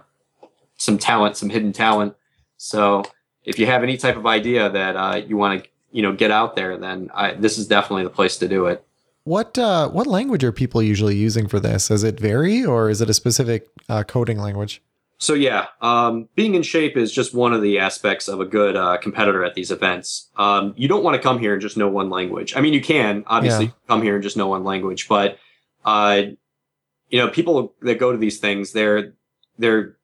[0.77, 2.15] some talent, some hidden talent.
[2.57, 3.03] So
[3.43, 6.31] if you have any type of idea that uh, you want to you know get
[6.31, 8.85] out there, then I, this is definitely the place to do it.
[9.23, 11.87] What uh what language are people usually using for this?
[11.87, 14.83] Does it vary or is it a specific uh, coding language?
[15.25, 18.75] So yeah, um, being in shape is just one of the aspects of a good
[18.75, 20.29] uh, competitor at these events.
[20.37, 22.55] Um, you don't want to come here and just know one language.
[22.55, 23.71] I mean, you can obviously Yeah.
[23.87, 25.39] come here and just know one language, but
[25.83, 26.21] uh,
[27.09, 29.13] you know, people that go to these things, they're
[29.57, 29.97] they're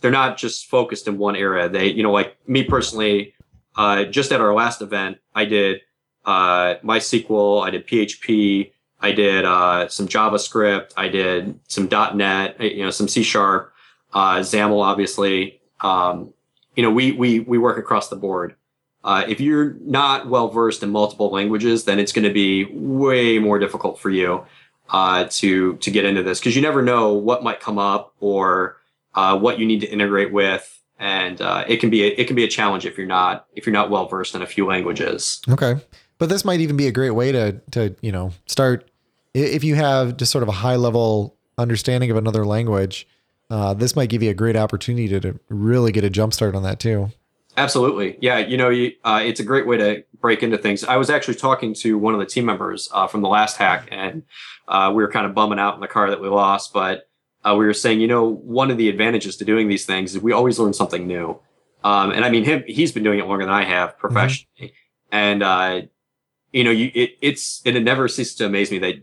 [0.00, 1.68] they're not just focused in one area.
[1.68, 3.34] They, you know, like me personally,
[3.76, 5.82] uh, just at our last event, I did
[6.24, 12.84] uh, MySQL, I did PHP, I did uh, some JavaScript, I did some .NET, you
[12.84, 13.71] know, some C Sharp
[14.12, 15.60] uh, XAML, obviously.
[15.80, 16.32] Um,
[16.76, 18.54] you know, we we we work across the board.
[19.04, 23.38] Uh, if you're not well versed in multiple languages, then it's going to be way
[23.38, 24.44] more difficult for you
[24.90, 28.76] uh, to to get into this because you never know what might come up or
[29.14, 32.36] uh, what you need to integrate with, and uh, it can be a, it can
[32.36, 35.42] be a challenge if you're not if you're not well versed in a few languages.
[35.48, 35.76] Okay.
[36.18, 38.88] But this might even be a great way to to, you know, start
[39.34, 43.08] if you have just sort of a high level understanding of another language.
[43.52, 46.54] Uh, this might give you a great opportunity to, to really get a jump start
[46.54, 47.10] on that too.
[47.58, 48.16] Absolutely.
[48.18, 48.38] Yeah.
[48.38, 50.84] You know, you, uh, it's a great way to break into things.
[50.84, 53.88] I was actually talking to one of the team members uh, from the last hack,
[53.92, 54.22] and
[54.68, 56.72] uh, we were kind of bumming out in the car that we lost.
[56.72, 57.10] But
[57.44, 60.22] uh, we were saying, you know, one of the advantages to doing these things is
[60.22, 61.38] we always learn something new.
[61.84, 64.72] Um, and I mean, him, he's been doing it longer than I have professionally.
[65.10, 65.82] And, uh,
[66.52, 68.94] you know, you, it, it's, it never ceases to amaze me that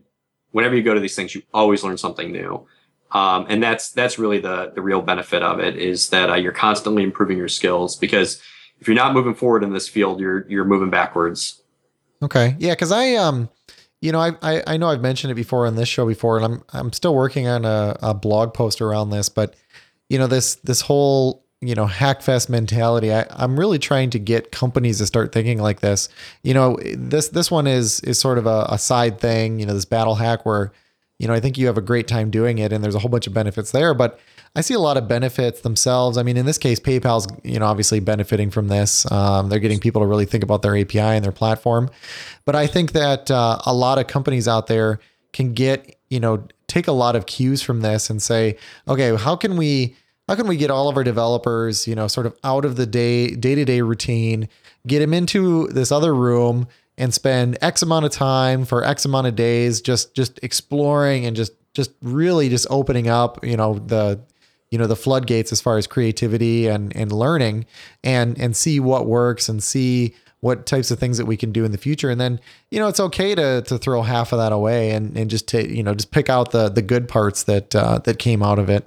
[0.50, 2.66] whenever you go to these things, you always learn something new.
[3.12, 6.52] Um, and that's that's really the the real benefit of it is that uh, you're
[6.52, 8.42] constantly improving your skills because
[8.80, 11.62] if you're not moving forward in this field, you're you're moving backwards.
[12.22, 12.56] Okay.
[12.60, 13.50] Yeah, because I um
[14.02, 16.46] you know, I, I I know I've mentioned it before on this show before, and
[16.46, 19.56] I'm I'm still working on a, a blog post around this, but
[20.08, 24.50] you know, this this whole you know hackfest mentality I, i'm really trying to get
[24.50, 26.08] companies to start thinking like this
[26.42, 29.74] you know this this one is is sort of a, a side thing you know
[29.74, 30.72] this battle hack where
[31.20, 33.10] you know i think you have a great time doing it and there's a whole
[33.10, 34.20] bunch of benefits there but
[34.56, 36.18] i see a lot of benefits themselves.
[36.18, 39.10] I mean in this case paypal's you know obviously benefiting from this.
[39.12, 41.90] Um, they're getting people to really think about their api and their platform.
[42.46, 45.00] But i think that uh, a lot of companies out there
[45.34, 48.58] can get you know take a lot of cues from this and say
[48.88, 49.96] okay how can we
[50.30, 52.86] how can we get all of our developers, you know, sort of out of the
[52.86, 54.48] day day-to-day routine,
[54.86, 56.68] get them into this other room
[57.00, 61.36] and spend X amount of time for X amount of days just just exploring and
[61.36, 64.20] just just really just opening up, you know, the
[64.70, 67.66] you know the floodgates as far as creativity and and learning
[68.04, 71.66] and and see what works and see what types of things that we can do
[71.66, 72.40] in the future and then
[72.72, 75.70] you know it's okay to to throw half of that away and and just take
[75.70, 78.70] you know just pick out the the good parts that uh, that came out of
[78.70, 78.86] it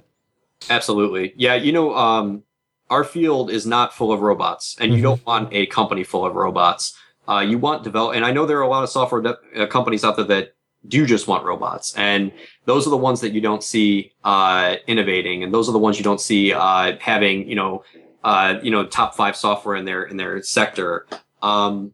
[0.71, 1.33] Absolutely.
[1.37, 1.55] Yeah.
[1.55, 2.45] You know, um,
[2.89, 4.97] our field is not full of robots, and Mhm.
[4.97, 6.95] you don't want a company full of robots.
[7.29, 9.67] Uh, you want develop, and I know there are a lot of software de- uh,
[9.67, 10.55] companies out there that
[10.89, 12.33] do just want robots, and
[12.65, 15.99] those are the ones that you don't see uh, innovating, and those are the ones
[15.99, 17.85] you don't see uh, having, you know,
[18.25, 21.07] uh, you know, top five software in their in their sector.
[21.43, 21.93] Um,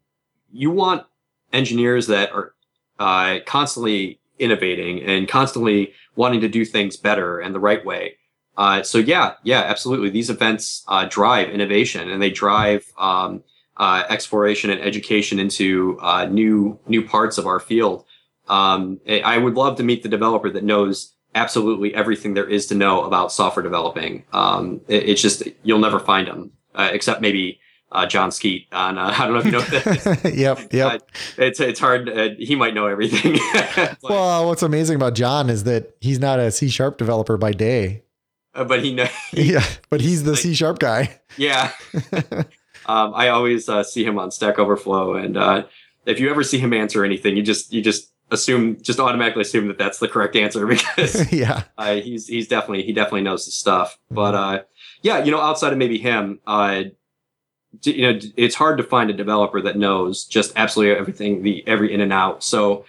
[0.51, 1.05] you want
[1.53, 2.55] engineers that are
[2.97, 8.15] uh, constantly innovating and constantly wanting to do things better and the right way.
[8.83, 10.09] So yeah, yeah, absolutely.
[10.09, 13.41] These events drive innovation and they drive um,
[13.79, 18.05] uh, exploration and education into uh, new new parts of our field.
[18.47, 22.65] Um, I I would love to meet the developer that knows absolutely everything there is
[22.67, 24.23] to know about software developing.
[24.33, 27.59] Um, it- it's just you'll never find them uh, except maybe
[27.91, 28.97] uh, Jon Skeet on.
[28.97, 30.33] Uh, I don't know if you know that.
[30.35, 30.91] yep, yep.
[30.93, 30.99] Uh,
[31.37, 32.09] it's it's hard.
[32.09, 33.39] Uh, he might know everything.
[34.03, 38.03] well, what's amazing about Jon is that he's not a C sharp developer by day.
[38.55, 39.09] Uh, but he knows.
[39.31, 41.19] yeah, but he's the C sharp guy.
[41.37, 41.71] Yeah.
[42.89, 45.63] Um, I always uh, see him on Stack Overflow, and uh,
[46.07, 49.67] if you ever see him answer anything, you just you just assume just automatically assume
[49.67, 53.53] that that's the correct answer because yeah, uh, he's he's definitely he definitely knows his
[53.53, 53.99] stuff.
[54.09, 54.63] But uh,
[55.03, 56.85] yeah, you know, outside of maybe him, uh,
[57.83, 61.93] you know, it's hard to find a developer that knows just absolutely everything, the every
[61.93, 62.43] in and out.
[62.43, 62.85] So,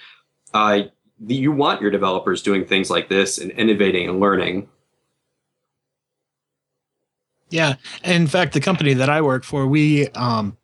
[0.54, 0.84] uh,
[1.26, 4.70] you want your developers doing things like this and innovating and learning.
[7.50, 7.74] Yeah,
[8.04, 10.56] in fact, the company that I work for, we um,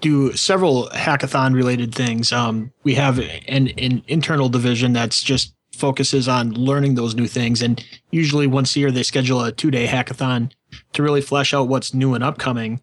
[0.00, 2.32] do several hackathon related things.
[2.32, 7.62] Um, we have an, an internal division that's just focuses on learning those new things,
[7.62, 10.50] and usually once a year they schedule a two day hackathon
[10.92, 12.80] to really flesh out what's new and upcoming.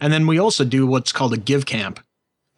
[0.00, 2.00] And then we also do what's called a give camp,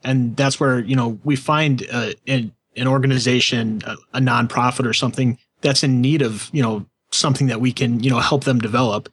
[0.05, 4.93] and that's where you know we find uh, an, an organization, a, a nonprofit or
[4.93, 8.59] something that's in need of you know something that we can you know help them
[8.59, 9.09] develop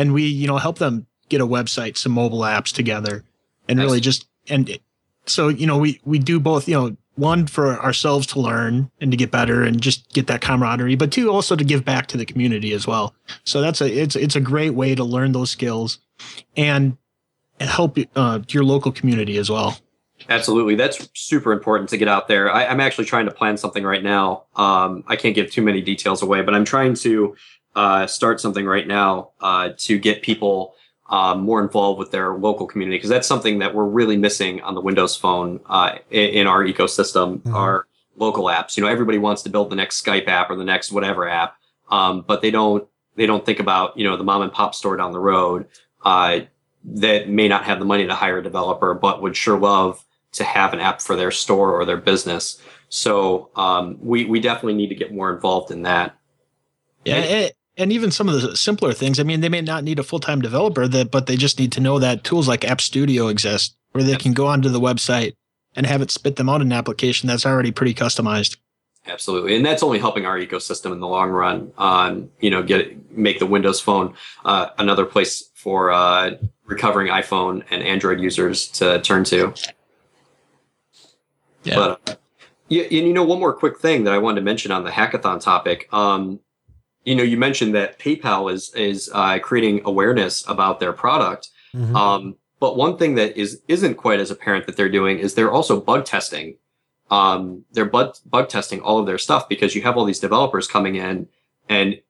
[0.00, 3.22] and we you know help them get a website some mobile apps together
[3.68, 3.84] and nice.
[3.84, 4.78] really just and
[5.26, 9.10] so you know we we do both you know one for ourselves to learn and
[9.10, 12.16] to get better and just get that camaraderie but two also to give back to
[12.16, 15.50] the community as well so that's a it's it's a great way to learn those
[15.50, 15.98] skills
[16.56, 16.96] and
[17.60, 19.78] help uh, your local community as well
[20.28, 20.74] Absolutely.
[20.74, 22.52] That's super important to get out there.
[22.52, 24.44] I, am actually trying to plan something right now.
[24.54, 27.34] Um, I can't give too many details away, but I'm trying to
[27.74, 30.74] uh, start something right now uh, to get people
[31.08, 34.74] um, more involved with their local community because that's something that we're really missing on
[34.74, 37.38] the Windows Phone uh, in, in, our ecosystem.
[37.38, 37.54] Mm-hmm.
[37.54, 38.76] Our local apps.
[38.76, 41.56] You know, everybody wants to build the next Skype app or the next whatever app,
[41.90, 42.86] um, but they don't.
[43.16, 45.66] They don't think about you know the mom and pop store down the road
[46.04, 46.40] uh,
[46.84, 50.44] that may not have the money to hire a developer, but would sure love to
[50.44, 52.62] have an app for their store or their business.
[52.88, 56.16] So um, we we definitely need to get more involved in that.
[57.04, 59.18] Yeah, it, and even some of the simpler things.
[59.18, 61.72] I mean, they may not need a full time developer, that but they just need
[61.72, 65.34] to know that tools like App Studio exist, where they can go onto the website
[65.74, 68.56] and have it spit them out an application that's already pretty customized.
[69.06, 71.72] Absolutely, and that's only helping our ecosystem in the long run.
[71.78, 74.14] On you know, get make the Windows Phone
[74.44, 76.32] uh, another place for uh,
[76.66, 79.54] recovering iPhone and Android users to turn to.
[81.64, 81.74] Yeah.
[81.74, 82.16] But uh,
[82.68, 84.90] yeah, and you know, one more quick thing that I wanted to mention on the
[84.90, 85.92] hackathon topic.
[85.92, 86.40] Um,
[87.04, 91.48] you know, you mentioned that PayPal is is uh, creating awareness about their product.
[91.74, 91.96] Mm-hmm.
[91.96, 95.50] Um, but one thing that is isn't quite as apparent that they're doing is they're
[95.50, 96.56] also bug testing.
[97.10, 100.68] Um, they're bug bug testing all of their stuff because you have all these developers
[100.68, 101.26] coming in,
[101.68, 102.00] and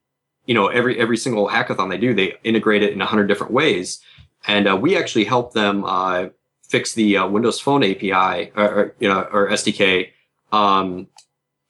[0.46, 3.52] you know every every single hackathon they do, they integrate it in a hundred different
[3.52, 4.00] ways.
[4.46, 6.28] And uh, we actually help them uh,
[6.66, 10.10] fix the uh, Windows Phone API or, or, you know or SDK.
[10.50, 11.06] Um,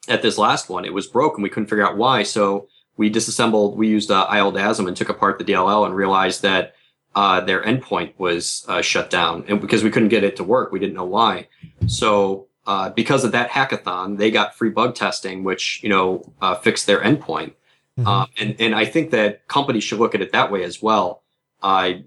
[0.09, 1.43] at this last one, it was broken.
[1.43, 2.23] We couldn't figure out why.
[2.23, 2.69] So
[3.01, 6.75] we disassembled, we used uh, ILDASM and took apart the DLL and realized that
[7.15, 9.43] uh, their endpoint was uh, shut down.
[9.49, 11.49] And because we couldn't get it to work, we didn't know why.
[11.87, 16.57] So uh, because of that hackathon, they got free bug testing, which, you know, uh,
[16.57, 17.55] fixed their endpoint.
[17.99, 18.07] Mm-hmm.
[18.07, 21.23] Uh, and, and I think that companies should look at it that way as well.
[21.63, 22.05] I,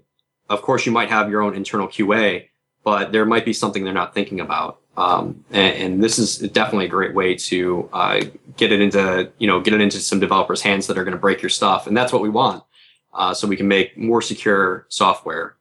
[0.48, 2.50] of course, you might have your own internal QA,
[2.84, 4.80] but there might be something they're not thinking about.
[4.96, 8.20] Um, and, and, this is definitely a great way to uh,
[8.56, 11.20] get it into you know get it into some developers' hands that are going to
[11.20, 12.62] break your stuff, and that's what we want,
[13.12, 15.56] uh, so we can make more secure software.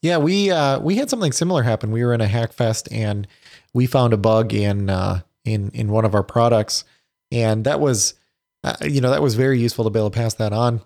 [0.00, 1.90] Yeah, we uh, we had something similar happen.
[1.90, 3.26] We were in a hack fest and
[3.72, 6.84] we found a bug in uh, in in one of our products,
[7.30, 8.14] and that was
[8.64, 10.80] uh, you know that was very useful to be able to pass that on,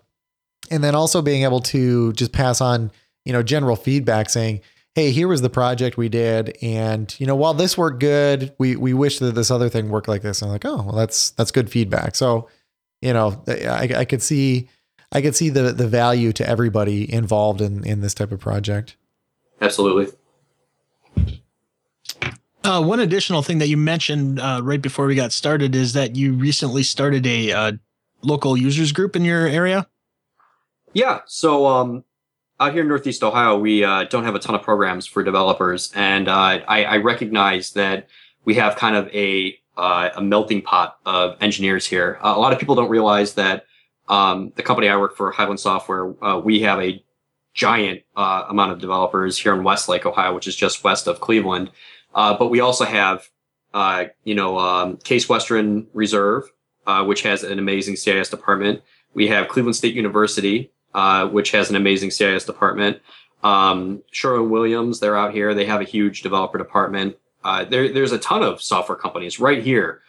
[0.71, 2.91] and then also being able to just pass on
[3.25, 4.61] you know general feedback saying
[4.97, 8.75] hey, here was the project we did, and you know, while this worked good, we
[8.75, 10.41] we wish that this other thing worked like this.
[10.41, 12.15] And I'm like, oh, well, that's that's good feedback.
[12.15, 12.49] So,
[12.99, 14.69] you know, I, I could see
[15.11, 18.97] I could see the the value to everybody involved in in this type of project.
[19.61, 20.11] Absolutely.
[22.63, 26.15] Uh, one additional thing that you mentioned uh, right before we got started is that
[26.15, 27.71] you recently started a uh,
[28.23, 29.87] local users group in your area.
[30.93, 31.21] Yeah.
[31.27, 32.03] So um,
[32.59, 35.91] out here in Northeast Ohio, we uh, don't have a ton of programs for developers,
[35.95, 38.07] and uh, I, I, recognize that
[38.45, 42.17] we have kind of a uh, a melting pot of engineers here.
[42.21, 43.65] a lot of people don't realize that
[44.09, 47.03] um, the company I work for, Hyland Software, uh, we have a
[47.53, 51.69] giant uh, amount of developers here in Westlake, Ohio, which is just west of Cleveland.
[52.15, 53.29] Uh, but we also have,
[54.23, 56.45] you know, um, Case Western Reserve,
[57.03, 58.81] which has an amazing CIS department.
[59.13, 62.99] We have Cleveland State University, uh, which has an amazing CIS department.
[63.43, 65.53] Um, Sherwin Williams, they're out here.
[65.53, 67.15] They have a huge developer department.
[67.43, 70.01] Uh, there, there's a ton of software companies right here.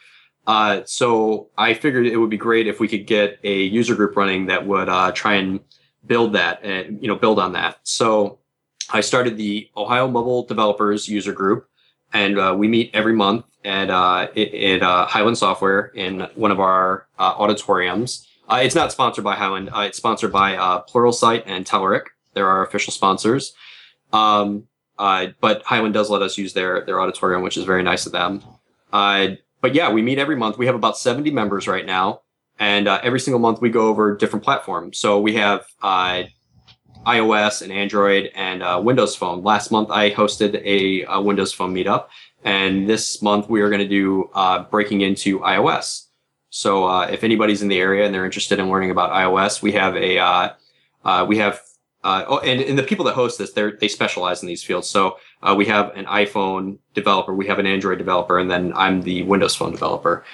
[0.47, 4.17] Uh, so I figured it would be great if we could get a user group
[4.17, 5.61] running that would uh, try and
[6.07, 7.81] build that and you know build on that.
[7.83, 8.39] So
[8.91, 11.69] I started the Ohio Mobile Developers User Group,
[12.15, 16.61] and uh, we meet every month at uh, at uh, Hyland Software in one of
[16.61, 18.28] our uh, auditoriums.
[18.49, 19.71] Uh, it's not sponsored by Hyland.
[19.73, 20.55] Uh, it's sponsored by
[20.89, 22.07] Pluralsight and Telerik.
[22.35, 23.53] They're our official sponsors.
[24.13, 28.13] Um, but Hyland does let us use their their auditorium, which is very nice of
[28.13, 28.43] them.
[28.91, 30.57] but yeah, we meet every month.
[30.57, 32.23] We have about 70 members right now.
[32.59, 34.99] And every single month we go over different platforms.
[34.99, 35.67] So we have
[37.09, 39.43] iOS and Android and uh, Windows Phone.
[39.43, 42.09] Last month, I hosted a, a Windows Phone meetup,
[42.45, 46.08] and this month we are going to do uh, breaking into iOS.
[46.51, 49.73] So uh, if anybody's in the area and they're interested in learning about iOS, we
[49.73, 50.51] have a uh,
[51.05, 51.61] uh, we have
[52.05, 54.89] uh, oh, and, and the people that host this, they they specialize in these fields.
[54.89, 55.19] So
[55.57, 59.55] we have an iPhone developer, we have an Android developer, and then I'm the Windows
[59.55, 60.25] Phone developer.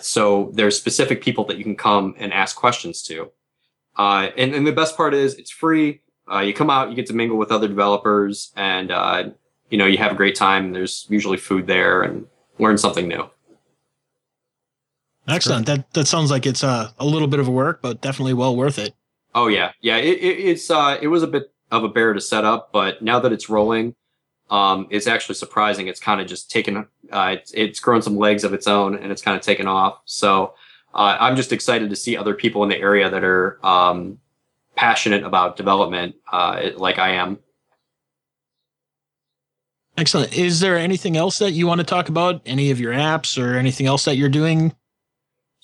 [0.00, 3.30] so there's specific people that you can come and ask questions to.
[3.96, 6.00] Uh, and, and the best part is it's free.
[6.30, 9.24] Uh, you come out, you get to mingle with other developers, and uh,
[9.70, 10.72] you know you have a great time.
[10.72, 12.26] There's usually food there, and
[12.58, 13.30] learn something new.
[15.28, 15.66] Excellent.
[15.66, 18.54] That that sounds like it's uh, a little bit of a work, but definitely well
[18.56, 18.94] worth it.
[19.34, 19.96] Oh yeah, yeah.
[19.96, 23.02] It, it, it's uh, it was a bit of a bear to set up, but
[23.02, 23.94] now that it's rolling,
[24.50, 25.88] um, it's actually surprising.
[25.88, 26.86] It's kind of just taken.
[27.10, 30.00] Uh, it's, it's grown some legs of its own, and it's kind of taken off.
[30.04, 30.54] So
[30.94, 34.18] uh, I'm just excited to see other people in the area that are um,
[34.76, 37.38] passionate about development, uh, like I am.
[39.98, 40.36] Excellent.
[40.36, 42.42] Is there anything else that you want to talk about?
[42.44, 44.74] Any of your apps or anything else that you're doing?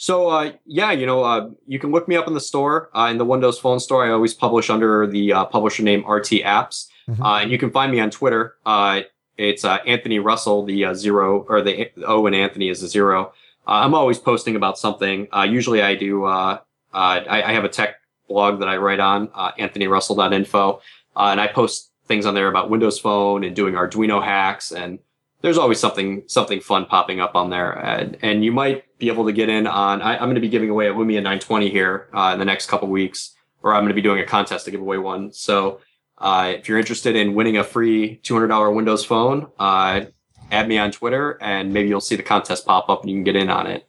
[0.02, 3.06] So uh, yeah, you know, uh, you can look me up in the store uh,
[3.08, 4.04] in the Windows Phone store.
[4.04, 7.22] I always publish under the uh, publisher name RT Apps, mm-hmm.
[7.22, 8.56] Uh, and you can find me on Twitter.
[8.66, 9.02] Uh,
[9.38, 10.64] it's Anthony Russell.
[10.64, 13.32] The zero or the O and Anthony is a zero.
[13.64, 15.28] Uh, I'm always posting about something.
[15.32, 16.58] Uh, usually I do, uh,
[16.92, 17.96] uh I, I, have a tech
[18.28, 20.80] blog that I write on, uh, anthonyrussell.info,
[21.16, 24.72] uh, and I post things on there about Windows Phone and doing Arduino hacks.
[24.72, 24.98] And
[25.42, 27.72] there's always something, something fun popping up on there.
[27.72, 30.48] And, and you might be able to get in on, I, am going to be
[30.48, 33.94] giving away a Lumia 920 here, in the next couple weeks, or I'm going to
[33.94, 35.32] be doing a contest to give away one.
[35.32, 35.80] So,
[36.24, 41.72] if you're interested in winning a free $200 Windows phone, add me on Twitter, and
[41.72, 43.86] maybe you'll see the contest pop up and you can get in on it.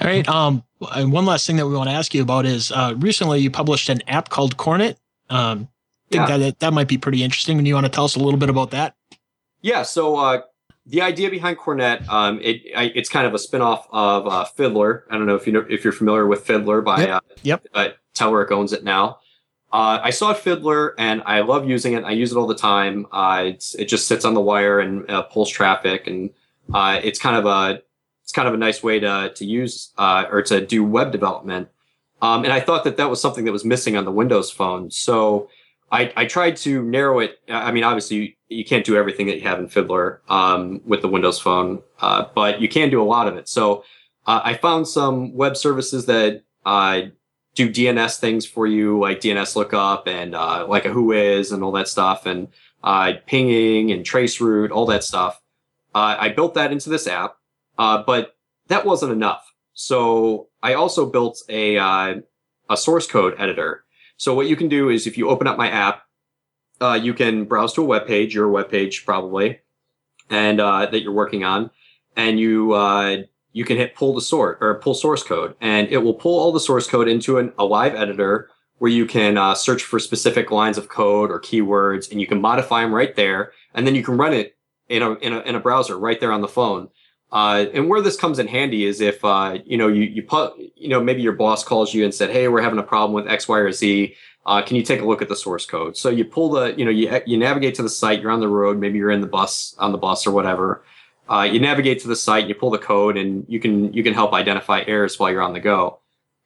[0.00, 0.28] All right.
[0.28, 3.50] Um, one last thing that we want to ask you about is uh, recently you
[3.50, 4.98] published an app called Cornet.
[5.28, 5.68] Um,
[6.10, 6.36] I think yeah.
[6.38, 7.58] that that might be pretty interesting.
[7.58, 8.94] And you want to tell us a little bit about that?
[9.60, 9.82] Yeah.
[9.82, 10.42] So uh,
[10.86, 15.04] the idea behind Cornet, um, it I, it's kind of a spinoff of uh, Fiddler.
[15.10, 17.10] I don't know if you know if you're familiar with Fiddler by yep.
[17.10, 17.66] Uh, yep.
[17.74, 19.18] Uh, Telerik owns it now.
[19.70, 22.02] Uh, I saw Fiddler and I love using it.
[22.02, 23.06] I use it all the time.
[23.12, 26.30] Uh, it just sits on the wire and uh, pulls traffic, and
[26.72, 27.82] uh, it's kind of a
[28.22, 31.68] it's kind of a nice way to to use uh, or to do web development.
[32.20, 34.90] Um, and I thought that that was something that was missing on the Windows phone.
[34.90, 35.50] So
[35.90, 37.40] I, I tried to narrow it.
[37.48, 41.02] I mean, obviously you, you can't do everything that you have in Fiddler um, with
[41.02, 43.48] the Windows phone, uh, but you can do a lot of it.
[43.48, 43.84] So
[44.26, 46.42] I found some web services that
[47.58, 51.72] do DNS things for you, like DNS lookup and uh, like a Whois and all
[51.72, 52.46] that stuff, and
[52.84, 55.40] uh, pinging and traceroute, all that stuff.
[55.92, 57.36] Uh, I built that into this app,
[57.76, 58.36] uh, but
[58.68, 59.52] that wasn't enough.
[59.74, 62.14] So I also built a uh,
[62.70, 63.84] a source code editor.
[64.18, 66.02] So what you can do is if you open up my app,
[66.80, 69.60] uh, you can browse to a web page, your web page probably,
[70.28, 71.70] and that you're working on,
[72.16, 72.74] and you
[73.52, 76.52] you can hit pull the sort or pull source code and it will pull all
[76.52, 78.48] the source code into an, a live editor
[78.78, 82.40] where you can uh, search for specific lines of code or keywords and you can
[82.40, 84.56] modify them right there and then you can run it
[84.88, 86.88] in a, in a, in a browser right there on the phone.
[87.30, 90.54] Uh, and where this comes in handy is if, uh, you know, you, you put,
[90.76, 93.30] you know, maybe your boss calls you and said, Hey, we're having a problem with
[93.30, 94.14] X, Y, or Z.
[94.46, 95.96] Uh, can you take a look at the source code?
[95.96, 98.48] So you pull the, you know, you, you navigate to the site, you're on the
[98.48, 100.82] road, maybe you're in the bus, on the bus or whatever
[101.28, 104.14] uh, you navigate to the site, you pull the code, and you can you can
[104.14, 105.98] help identify errors while you're on the go.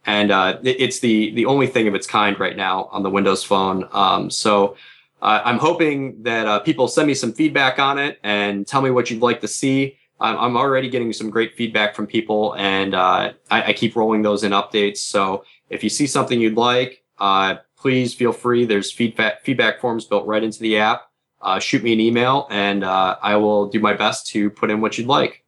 [0.05, 3.45] And uh, it's the the only thing of its kind right now on the Windows
[3.45, 3.89] Phone.
[3.93, 4.77] Um, so
[5.21, 9.11] uh, I'm hoping that people send me some feedback on it and tell me what
[9.11, 9.99] you'd like to see.
[10.23, 14.23] I'm, I'm already getting some great feedback from people, and uh, I, I, keep rolling
[14.23, 14.99] those in updates.
[14.99, 18.65] So if you see something you'd like, uh, please feel free.
[18.65, 21.13] There's feedback feedback forms built right into the app
[21.43, 24.81] uh, shoot me an email and uh, I will do my best to put in
[24.81, 25.45] what you'd like.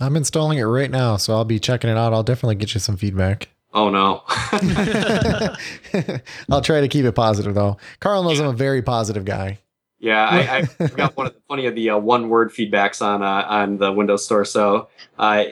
[0.00, 2.12] I'm installing it right now, so I'll be checking it out.
[2.12, 3.48] I'll definitely get you some feedback.
[3.72, 4.24] Oh no.
[6.50, 7.78] I'll try to keep it positive though.
[8.00, 9.60] Carl knows I'm a very positive guy.
[10.02, 13.22] Yeah, I, I got one of the, plenty of the uh, one word feedbacks on
[13.22, 14.44] uh, on the Windows Store.
[14.44, 15.44] So, uh,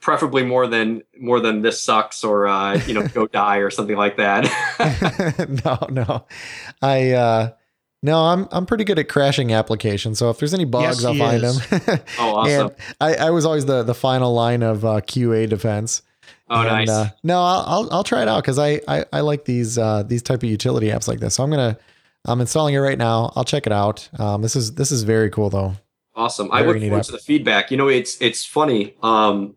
[0.00, 3.96] preferably more than more than this sucks or uh, you know go die or something
[3.96, 4.44] like that.
[5.64, 6.26] no, no,
[6.82, 7.50] I uh,
[8.02, 10.18] no, I'm I'm pretty good at crashing applications.
[10.18, 11.66] So if there's any bugs, Yes, I'll find is.
[11.68, 12.00] them.
[12.18, 12.66] oh, awesome!
[12.66, 16.02] And I, I was always the the final line of uh, QA defense.
[16.50, 16.88] oh, And, nice.
[16.90, 20.02] Uh, no, I'll, I'll I'll try it out because I, I I like these uh,
[20.02, 21.34] these type of utility apps like this.
[21.36, 21.78] So I'm gonna
[22.26, 23.32] I'm installing it right now.
[23.34, 24.08] I'll check it out.
[24.18, 25.74] Um, this is this is very cool though.
[26.14, 26.50] Awesome.
[26.52, 27.06] I Very look neat forward app.
[27.06, 27.70] to the feedback.
[27.70, 28.94] You know, it's it's funny.
[29.02, 29.56] Um,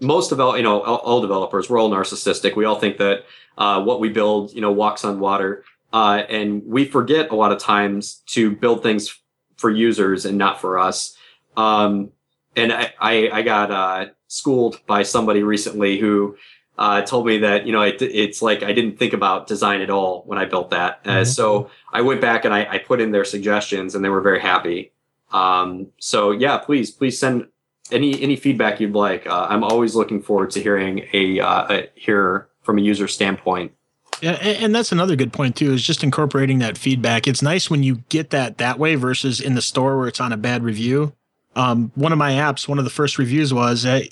[0.00, 2.56] most develop, you know, all, all developers, we're all narcissistic.
[2.56, 3.26] We all think that
[3.58, 7.52] uh, what we build, you know, walks on water, uh, and we forget a lot
[7.52, 9.14] of times to build things
[9.56, 11.14] for users and not for us.
[11.56, 12.10] Um,
[12.56, 16.36] and I, I, I got uh, schooled by somebody recently who
[16.78, 19.90] uh, told me that you know it, it's like I didn't think about design at
[19.90, 21.00] all when I built that.
[21.04, 21.26] Uh, Mhm.
[21.26, 24.40] so I went back and I, I put in their suggestions, and they were very
[24.40, 24.92] happy.
[25.32, 27.46] Um, so yeah, please, please send
[27.92, 29.26] any any feedback you'd like.
[29.26, 33.72] Uh, I'm always looking forward to hearing a, uh, a hear from a user standpoint.
[34.20, 35.72] Yeah, and, that's another good point too.
[35.72, 37.26] Is just incorporating that feedback.
[37.26, 40.32] It's nice when you get that that way versus in the store where it's on
[40.32, 41.14] a bad review.
[41.56, 44.02] Um, one of my apps, one of the first reviews was, uh,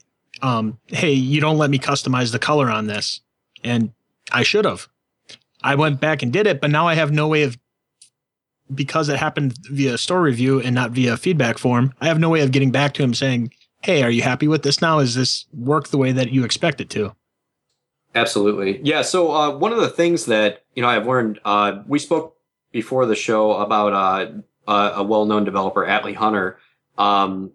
[0.42, 3.20] um, "Hey, you don't let me customize the color on this,"
[3.64, 3.92] and
[4.32, 4.88] I should have.
[5.62, 7.58] I went back and did it, but now I have no way of
[8.74, 11.94] because it happened via store review and not via feedback form.
[12.00, 14.62] I have no way of getting back to him saying, "Hey, are you happy with
[14.62, 14.98] this now?
[14.98, 17.14] Is this work the way that you expect it to?"
[18.14, 18.80] Absolutely.
[18.82, 19.02] Yeah.
[19.02, 22.36] So uh, one of the things that you know I've learned, uh, we spoke
[22.72, 24.32] before the show about uh,
[24.66, 26.58] a, a well-known developer, Atley Hunter,
[26.98, 27.52] um,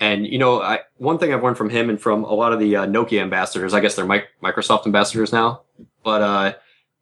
[0.00, 2.60] and you know I, one thing I've learned from him and from a lot of
[2.60, 3.74] the uh, Nokia ambassadors.
[3.74, 5.62] I guess they're mic- Microsoft ambassadors now,
[6.04, 6.52] but uh,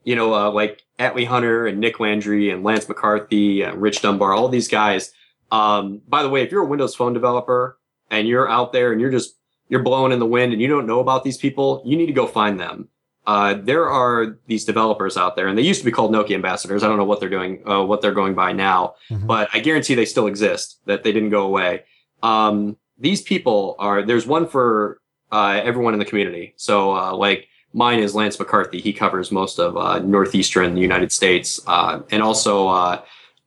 [0.05, 4.32] you know uh, like Atley Hunter and Nick Landry and Lance McCarty, and Rich Dunbar,
[4.32, 5.12] all these guys.
[5.53, 7.78] Um, by the way, if you're a Windows Phone developer
[8.11, 9.36] and you're out there and you're just
[9.68, 12.12] you're blowing in the wind and you don't know about these people, you need to
[12.12, 12.88] go find them.
[13.26, 16.84] Uh, there are these developers out there, and they used to be called Nokia ambassadors.
[16.84, 19.26] I don't know what they're doing, uh, what they're going by now, Mhm.
[19.26, 20.78] but I guarantee they still exist.
[20.86, 21.82] That they didn't go away.
[22.22, 24.03] Um, these people are.
[24.03, 25.01] There's one for
[25.32, 26.55] uh, everyone in the community.
[26.57, 28.80] So, uh, like mine is Lance McCarty.
[28.80, 33.03] He covers most of uh, northeastern United States, uh, and also uh,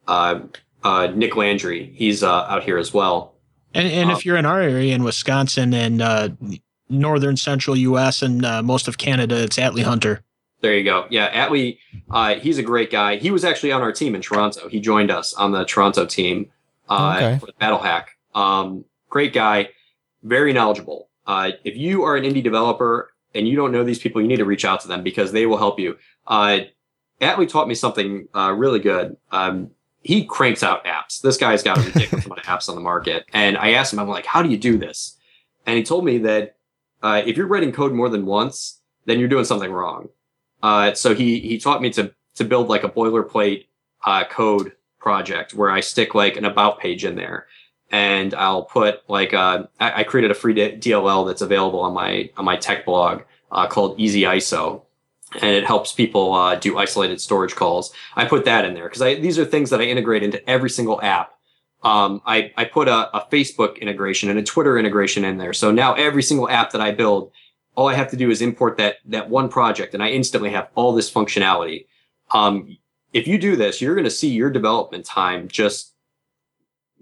[0.07, 0.39] uh,
[0.83, 1.91] uh, Nick Landry.
[1.95, 3.35] He's uh, out here as well.
[3.73, 6.29] And, and Um, if you're in our area in Wisconsin and uh,
[6.89, 8.21] northern central U.S.
[8.21, 10.21] and uh, most of Canada, it's Atley Hunter.
[10.61, 11.05] There you go.
[11.09, 11.77] Yeah, Atley,
[12.09, 13.15] uh, he's a great guy.
[13.17, 14.67] He was actually on our team in Toronto.
[14.67, 16.49] He joined us on the Toronto team
[16.89, 17.39] uh, Okay.
[17.39, 18.17] for the Battle Hack.
[18.35, 19.69] Um, great guy,
[20.23, 21.09] very knowledgeable.
[21.25, 24.37] Uh, if you are an indie developer and you don't know these people, you need
[24.37, 25.97] to reach out to them because they will help you.
[26.27, 26.59] Uh,
[27.19, 29.17] taught me something uh, really good.
[29.31, 31.21] Um, he cranks out apps.
[31.21, 33.25] This guy's got a ridiculous amount of apps on the market.
[33.33, 35.17] And I asked him, I'm like, how do you do this?
[35.65, 36.55] And he told me that
[37.03, 40.09] uh, if you're writing code more than once, then you're doing something wrong.
[40.61, 43.65] Uh, so he he taught me to to build like a boilerplate
[44.05, 47.47] uh, code project where I stick like an about page in there,
[47.91, 52.45] and I'll put like uh, I, created a free DLL that's available on my on
[52.45, 53.21] my tech blog
[53.51, 54.83] uh, called Easy ISO,
[55.41, 57.91] and it helps people uh, do isolated storage calls.
[58.15, 61.01] I put that in there because these are things that I integrate into every single
[61.01, 61.31] app.
[61.81, 65.71] Um, I I put a, a Facebook integration and a Twitter integration in there, so
[65.71, 67.31] now every single app that I build
[67.75, 70.69] all I have to do is import that that one project, and I instantly have
[70.75, 71.85] all this functionality.
[72.31, 72.77] Um,
[73.13, 75.95] if you do this, you're going to see your development time just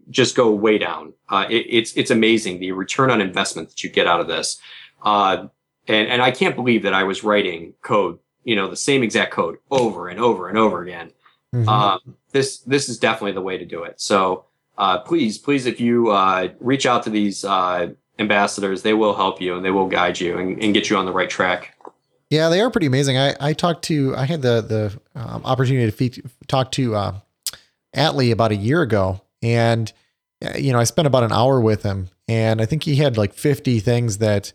[0.10, 1.14] just go way down.
[1.30, 4.60] Uh, it, it's it's amazing the return on investment that you get out of this.
[5.04, 5.48] Uh,
[5.88, 9.32] and and I can't believe that I was writing code, you know, the same exact
[9.32, 11.12] code over and over and over again.
[11.54, 11.68] Mhm.
[11.68, 14.00] Um, this this is definitely the way to do it.
[14.00, 14.46] So
[14.78, 17.90] uh, please, please, if you uh, reach out to these uh,
[18.20, 21.06] ambassadors, they will help you and they will guide you and, and get you on
[21.06, 21.74] the right track.
[22.30, 23.18] Yeah, they are pretty amazing.
[23.18, 27.20] I, I talked to, I had the the um, opportunity to fe- talk to uh,
[27.96, 29.92] Atley about a year ago, and
[30.44, 33.18] uh, you know I spent about an hour with him, and I think he had
[33.18, 34.54] like fifty things that,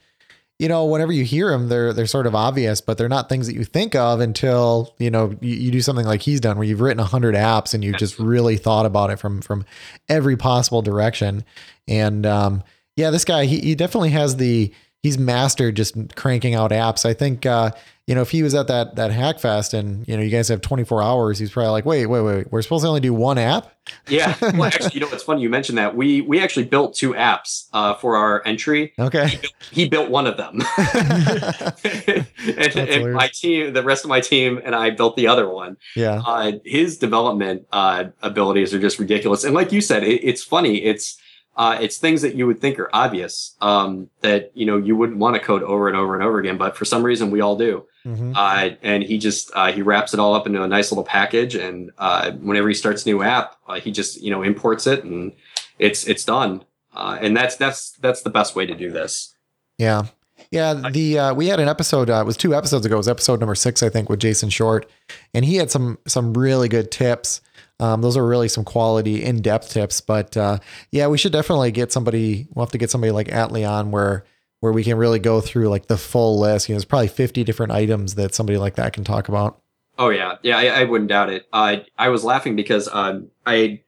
[0.58, 3.46] you know, whenever you hear them, they're they're sort of obvious, but they're not things
[3.46, 6.66] that you think of until you know you, you do something like he's done, where
[6.66, 9.64] you've written hundred apps and you've just really thought about it from from
[10.08, 11.44] every possible direction,
[11.88, 12.62] and um,
[12.96, 14.72] yeah, this guy he, he definitely has the
[15.02, 17.04] he's mastered just cranking out apps.
[17.04, 17.72] I think uh,
[18.06, 20.60] you know if he was at that that Hackfest and you know you guys have
[20.60, 23.72] 24 hours, he's probably like, wait, wait, wait, we're supposed to only do one app.
[24.08, 25.42] Yeah, well, actually, you know what's funny?
[25.42, 28.92] You mentioned that we we actually built two apps uh, for our entry.
[28.98, 30.62] Okay, he built, he built one of them,
[31.84, 35.76] and, and my team, the rest of my team, and I built the other one.
[35.94, 40.42] Yeah, uh, his development uh, abilities are just ridiculous, and like you said, it, it's
[40.42, 40.82] funny.
[40.82, 41.18] It's
[41.56, 45.18] uh, it's things that you would think are obvious um, that you know you wouldn't
[45.18, 47.56] want to code over and over and over again, but for some reason we all
[47.56, 47.86] do.
[48.06, 48.32] Mm-hmm.
[48.34, 51.54] Uh, and he just uh, he wraps it all up into a nice little package,
[51.54, 55.04] and uh, whenever he starts a new app, uh, he just you know imports it,
[55.04, 55.32] and
[55.78, 56.64] it's it's done.
[56.94, 59.34] Uh, and that's that's that's the best way to do this.
[59.78, 60.06] Yeah,
[60.50, 60.74] yeah.
[60.74, 62.08] The uh, we had an episode.
[62.08, 62.96] it was two episodes ago.
[62.96, 64.90] It was episode number six, I think, with Jason Short,
[65.34, 67.40] and he had some some really good tips
[67.82, 70.00] um, those are really some quality in-depth tips.
[70.00, 70.58] But uh,
[70.92, 72.46] yeah, we should definitely get somebody.
[72.54, 74.24] We'll have to get somebody like Atley on where
[74.60, 76.68] where we can really go through like the full list.
[76.68, 79.60] You know, there's probably 50 different items that somebody like that can talk about.
[79.98, 81.48] Oh yeah, yeah, I, I wouldn't doubt it.
[81.52, 83.80] I I was laughing because um, I.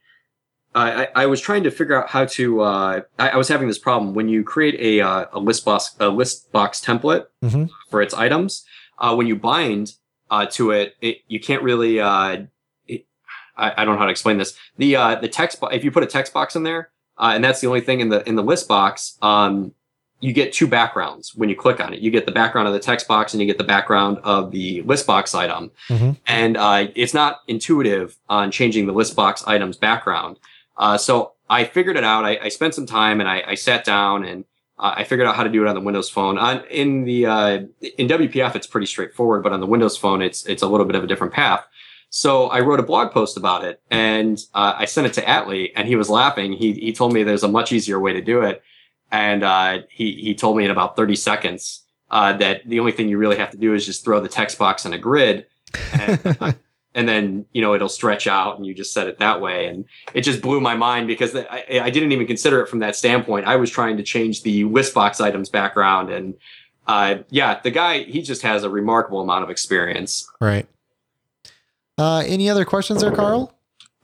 [0.77, 2.61] I, I was trying to figure out how to.
[2.63, 5.95] Uh, I, I was having this problem when you create a uh, a list box
[6.01, 7.67] a list box template mm-hmm.
[7.91, 8.65] for its items.
[8.99, 9.93] Uh, when you bind
[10.31, 12.39] uh, to it, it, you can't really uh,
[13.57, 14.57] I, I, don't know how to explain this.
[14.77, 17.45] The uh, the text bo- if you put a text box in there, uh, and
[17.45, 19.73] that's the only thing in the in the list box, um,
[20.21, 22.01] you get two backgrounds when you click on it.
[22.01, 24.83] You get the background of the text box and you get the background of the
[24.83, 25.71] list box item.
[25.89, 26.13] Mm-hmm.
[26.27, 30.39] And uh, it's not intuitive on changing the list box item's background.
[30.77, 32.25] Uh, so I figured it out.
[32.25, 34.45] I, I spent some time and I, I sat down and
[34.79, 36.39] uh, I figured out how to do it on the Windows Phone.
[36.39, 37.59] On in the uh,
[37.99, 40.97] in WPF, it's pretty straightforward, but on the Windows Phone, it's it's a little bit
[40.97, 41.67] of a different path.
[42.17, 45.73] So I wrote a blog post about it and uh, I sent it to Atley
[45.75, 46.53] and he was laughing.
[46.53, 48.63] He, he told me there's a much easier way to do it.
[49.11, 53.09] And uh, he, he told me in about 30 seconds uh, that the only thing
[53.09, 55.47] you really have to do is just throw the text box in a grid.
[55.93, 56.57] And,
[56.95, 59.67] and then, you know, it'll stretch out and you just set it that way.
[59.67, 62.97] And it just blew my mind because I, I didn't even consider it from that
[62.97, 63.47] standpoint.
[63.47, 66.35] I was trying to change the list box items background and
[66.87, 70.31] uh, yeah, the guy, he just has a remarkable amount of experience.
[70.41, 70.67] Right.
[71.97, 73.55] Uh, any other questions there, Carl?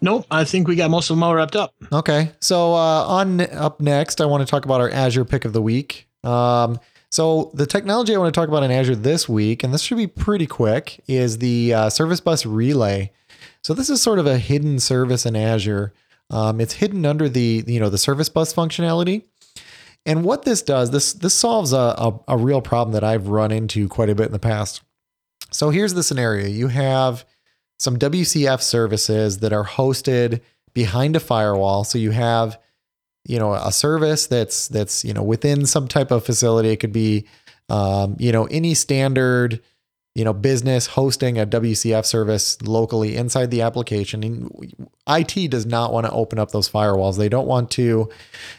[0.00, 1.74] Nope, I think we got most of them all wrapped up.
[1.92, 5.52] Okay, so uh, on up next, I want to talk about our Azure pick of
[5.52, 6.08] the week.
[6.24, 6.80] Um,
[7.10, 9.96] so the technology I want to talk about in Azure this week, and this should
[9.96, 13.10] be pretty quick, is the uh, Service Bus Relay.
[13.62, 15.92] So this is sort of a hidden service in Azure.
[16.30, 19.24] Um, it's hidden under the you know the Service Bus functionality.
[20.06, 23.50] And what this does, this this solves a, a, a real problem that I've run
[23.50, 24.82] into quite a bit in the past.
[25.50, 27.24] So here's the scenario: you have
[27.80, 30.42] some WCF services that are hosted
[30.74, 31.82] behind a firewall.
[31.82, 32.58] So you have,
[33.24, 36.70] you know, a service that's that's you know within some type of facility.
[36.70, 37.26] It could be,
[37.68, 39.60] um, you know, any standard,
[40.14, 44.24] you know, business hosting a WCF service locally inside the application.
[44.24, 47.18] And IT does not want to open up those firewalls.
[47.18, 48.08] They don't want to,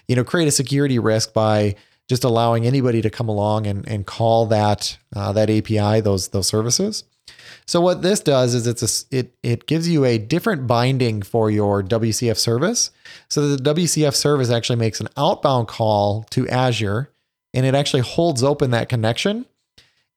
[0.07, 1.75] you know, create a security risk by
[2.07, 6.47] just allowing anybody to come along and, and call that uh, that API those those
[6.47, 7.03] services.
[7.65, 11.49] So what this does is it's a, it it gives you a different binding for
[11.49, 12.91] your WCF service.
[13.29, 17.09] So the WCF service actually makes an outbound call to Azure
[17.53, 19.45] and it actually holds open that connection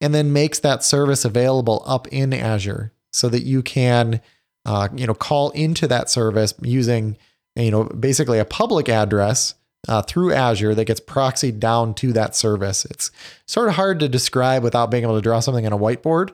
[0.00, 4.20] and then makes that service available up in Azure so that you can
[4.66, 7.16] uh, you know call into that service using
[7.56, 9.54] you know basically a public address
[9.88, 12.84] uh, through Azure that gets proxied down to that service.
[12.86, 13.10] It's
[13.46, 16.30] sort of hard to describe without being able to draw something on a whiteboard.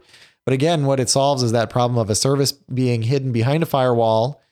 [0.50, 3.66] But again, what it solves is that problem of a service being hidden behind a
[3.66, 4.42] firewall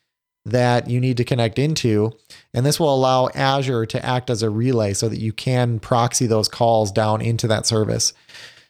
[0.44, 2.12] that you need to connect into.
[2.54, 6.28] And this will allow Azure to act as a relay so that you can proxy
[6.28, 8.12] those calls down into that service.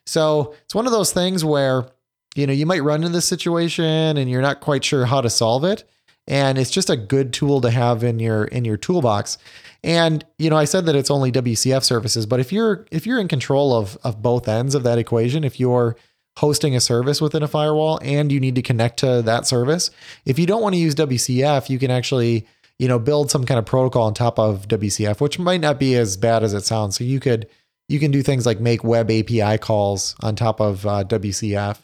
[0.07, 1.91] So it's one of those things where,
[2.35, 5.29] you know, you might run into this situation and you're not quite sure how to
[5.29, 5.85] solve it.
[6.27, 9.37] And it's just a good tool to have in your in your toolbox.
[9.85, 13.21] And you know, I said that it's only WCF services, but if you're if you're
[13.21, 15.95] in control of of both ends of that equation, if you're
[16.39, 19.91] hosting a service within a firewall and you need to connect to that service.
[20.25, 22.47] If you don't want to use WCF, you can actually,
[22.79, 25.97] you know, build some kind of protocol on top of WCF, which might not be
[25.97, 26.97] as bad as it sounds.
[26.97, 27.49] So you could
[27.89, 31.79] you can do things like make web API calls on top of uh, WCF,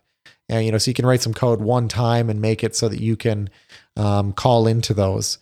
[0.48, 2.88] and you know, so you can write some code one time and make it so
[2.88, 3.50] that you can
[3.96, 5.38] um, call into those.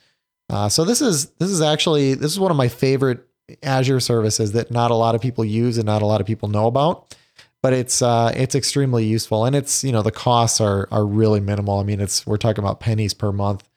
[0.49, 3.27] Uh, so this is this is actually this is one of my favorite
[3.63, 6.49] Azure services that not a lot of people use and not a lot of people
[6.49, 7.15] know about
[7.63, 11.41] but it's uh, it's extremely useful, and it's you know the costs are are really
[11.41, 11.79] minimal.
[11.79, 13.69] I mean, it's we're talking about pennies per month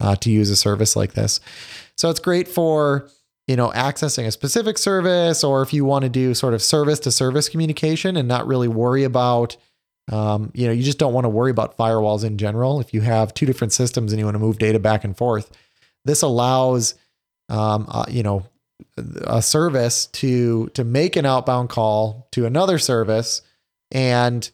[0.00, 1.40] uh, to use a service like this,
[1.96, 3.08] so it's great for
[3.48, 7.00] you know, accessing a specific service, or if you want to do sort of service
[7.00, 9.56] to service communication and not really worry about,
[10.10, 12.80] um, you know, you just don't want to worry about firewalls in general.
[12.80, 15.50] If you have two different systems and you want to move data back and forth,
[16.04, 16.94] this allows,
[17.48, 18.46] um, uh, you know,
[18.96, 23.42] a service to to make an outbound call to another service,
[23.90, 24.48] and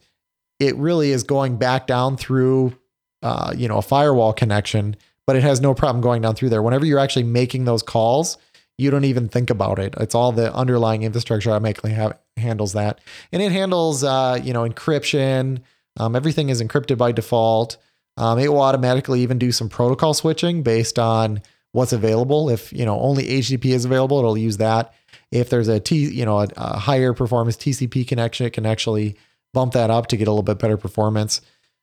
[0.59, 2.77] it really is going back down through,
[3.23, 6.61] uh, you know, a firewall connection, but it has no problem going down through there.
[6.61, 8.37] Whenever you're actually making those calls
[8.79, 9.93] you don't even think about it.
[9.99, 13.01] It's all the underlying infrastructure automatically have, handles that,
[13.33, 15.59] and it handles uh, you know encryption.
[15.97, 17.75] Um, everything is encrypted by default.
[18.15, 21.41] Um, it will automatically even do some protocol switching based on
[21.71, 22.49] what's available.
[22.49, 24.93] If you know only HTTP is available, it'll use that.
[25.31, 29.15] If there's a T, you know, a, a higher performance TCP connection, it can actually
[29.53, 31.41] bump that up to get a little bit better performance.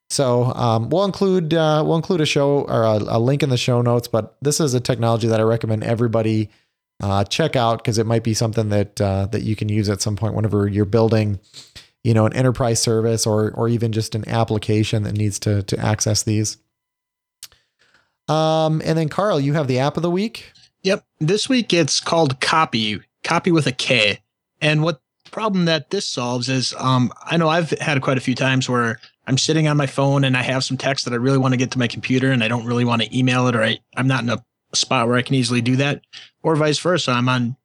[0.08, 3.56] So um, we'll include uh, we'll include a show or a, a, link in the
[3.56, 4.06] show notes.
[4.06, 6.50] But this is a technology that I recommend everybody
[7.02, 10.00] uh, check out because it might be something that uh, that you can use at
[10.00, 11.40] some point whenever you're building,
[12.04, 15.78] you know, an enterprise service or or even just an application that needs to to
[15.78, 16.58] access these.
[18.28, 20.52] Um, and then Carl, you have the app of the week.
[20.82, 24.20] Yep, this week it's called Kopy, Kopy with a K.
[24.60, 25.00] And what
[25.30, 29.00] problem that this solves is, um, I know I've had quite a few times where
[29.26, 31.58] I'm sitting on my phone and I have some text that I really want to
[31.58, 34.06] get to my computer and I don't really want to email it or I, I'm
[34.06, 34.42] not in a
[34.74, 36.02] spot where I can easily do that,
[36.42, 37.12] or vice versa.
[37.12, 37.56] I'm on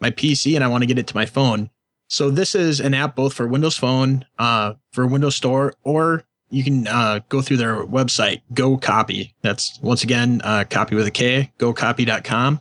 [0.00, 1.70] my PC and I want to get it to my phone.
[2.08, 6.64] So this is an app both for Windows Phone, uh, for Windows Store, or you
[6.64, 9.34] can uh, go through their website, Go Copy.
[9.42, 12.60] That's once again uh, Kopy with a K, gokopy.com,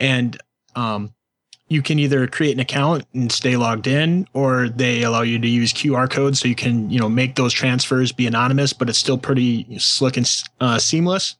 [0.00, 0.38] and
[0.76, 1.12] um,
[1.68, 5.48] you can either create an account and stay logged in, or they allow you to
[5.48, 8.98] use QR codes so you can you know make those transfers be anonymous, but it's
[8.98, 11.36] still pretty slick and uh, seamless.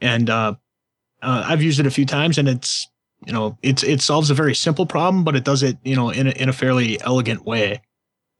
[0.00, 0.54] And uh,
[1.20, 2.88] uh, I've used it a few times, and it's
[3.26, 6.08] you know it's it solves a very simple problem, but it does it you know
[6.08, 7.82] in a, in a fairly elegant way.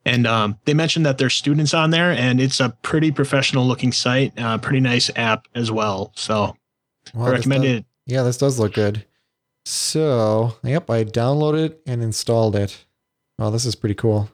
[0.04, 3.92] And um, they mentioned that there's students on there, and it's a pretty professional looking
[3.92, 6.12] site, uh, pretty nice app as well.
[6.16, 6.56] So
[7.14, 7.84] well, I recommend does, it.
[8.06, 9.04] Yeah, this does look good.
[9.64, 12.84] So, yep, I downloaded and installed it.
[13.38, 14.28] Oh, this is pretty cool.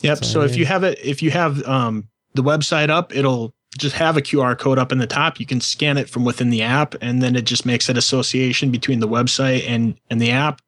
[0.00, 0.18] Yep.
[0.18, 3.96] So, so if you have it, if you have um, the website up, it'll just
[3.96, 5.38] have a QR code up in the top.
[5.38, 8.70] You can scan it from within the app, and then it just makes that association
[8.70, 10.60] between the website and and the app.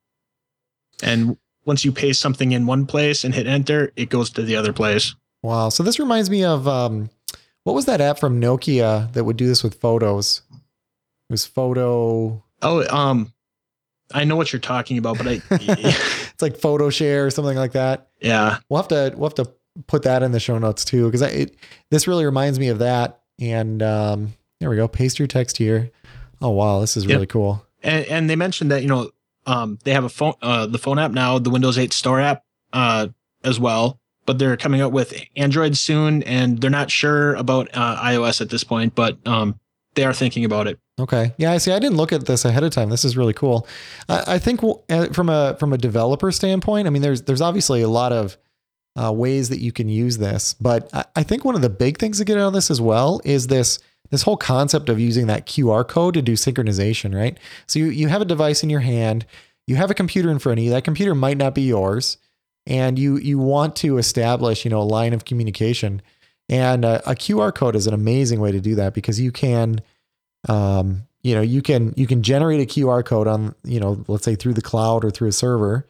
[1.02, 1.36] And
[1.68, 4.72] once you paste something in one place and hit enter, it goes to the other
[4.72, 5.14] place.
[5.42, 5.68] Wow!
[5.68, 7.10] So this reminds me of um,
[7.62, 10.42] what was that app from Nokia that would do this with photos?
[10.50, 12.42] It was photo.
[12.62, 13.32] Oh, um,
[14.12, 15.32] I know what you're talking about, but I.
[15.50, 18.08] it's like Photo Share or something like that.
[18.20, 19.52] Yeah, we'll have to we'll have to
[19.86, 21.54] put that in the show notes too because it
[21.90, 23.20] this really reminds me of that.
[23.38, 24.88] And um, there we go.
[24.88, 25.90] Paste your text here.
[26.40, 27.64] Oh wow, this is really cool.
[27.82, 29.10] And, and they mentioned that you know
[29.48, 32.44] um, they have a phone uh, the phone app now, the Windows 8 Store app
[32.72, 33.08] uh,
[33.42, 33.98] as well.
[34.26, 38.50] But they're coming out with Android soon, and they're not sure about uh, iOS at
[38.50, 38.94] this point.
[38.94, 39.58] But um,
[39.94, 40.78] they are thinking about it.
[41.00, 41.32] Okay.
[41.38, 41.72] Yeah, I see.
[41.72, 42.90] I didn't look at this ahead of time.
[42.90, 43.66] This is really cool.
[44.06, 47.80] I, I think uh, from a from a developer standpoint, I mean, there's there's obviously
[47.80, 48.36] a lot of
[49.02, 50.52] uh, ways that you can use this.
[50.54, 52.82] But I, I think one of the big things to get out of this as
[52.82, 53.78] well is this
[54.10, 57.38] this whole concept of using that QR code to do synchronization, right?
[57.66, 59.26] So you, you have a device in your hand,
[59.66, 60.70] you have a computer in front of you.
[60.70, 62.16] That computer might not be yours,
[62.66, 66.02] and you you want to establish, you know, a line of communication.
[66.48, 69.82] And a, a QR code is an amazing way to do that because you can,
[70.48, 74.24] um, you know, you can you can generate a QR code on, you know, let's
[74.24, 75.86] say through the cloud or through a server.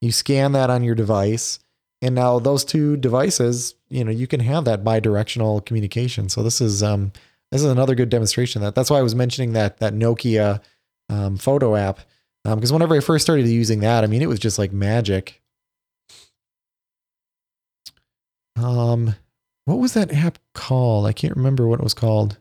[0.00, 1.58] You scan that on your device
[2.00, 6.28] and now those two devices, you know, you can have that bi-directional communication.
[6.28, 7.12] So this is um,
[7.50, 8.74] this is another good demonstration that.
[8.74, 10.60] That's why I was mentioning that that Nokia
[11.08, 12.00] um, photo app
[12.44, 15.42] because um, whenever I first started using that, I mean, it was just like magic.
[18.56, 19.14] Um,
[19.64, 21.06] what was that app called?
[21.06, 22.38] I can't remember what it was called.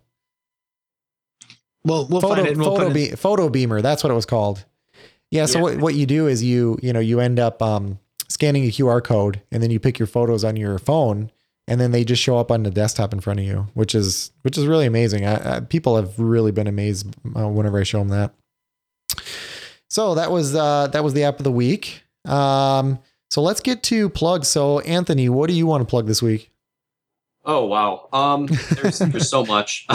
[1.83, 2.57] Well, we'll photo, find it.
[2.57, 3.81] We'll photo, be- PhotoBeamer.
[3.81, 4.65] That's what it was called.
[5.31, 5.45] Yeah.
[5.45, 5.63] So yeah.
[5.63, 7.99] what what you do is you you know you end up um
[8.29, 11.31] scanning a QR code and then you pick your photos on your phone
[11.67, 14.31] and then they just show up on the desktop in front of you, which is
[14.43, 15.25] which is really amazing.
[15.25, 18.33] I, I, people have really been amazed uh, whenever I show them that.
[19.89, 22.03] So that was uh, that was the app of the week.
[22.25, 22.99] Um,
[23.29, 24.47] so let's get to plugs.
[24.47, 26.51] So Anthony, what do you want to plug this week?
[27.43, 29.85] Oh wow, um, there's there's so much.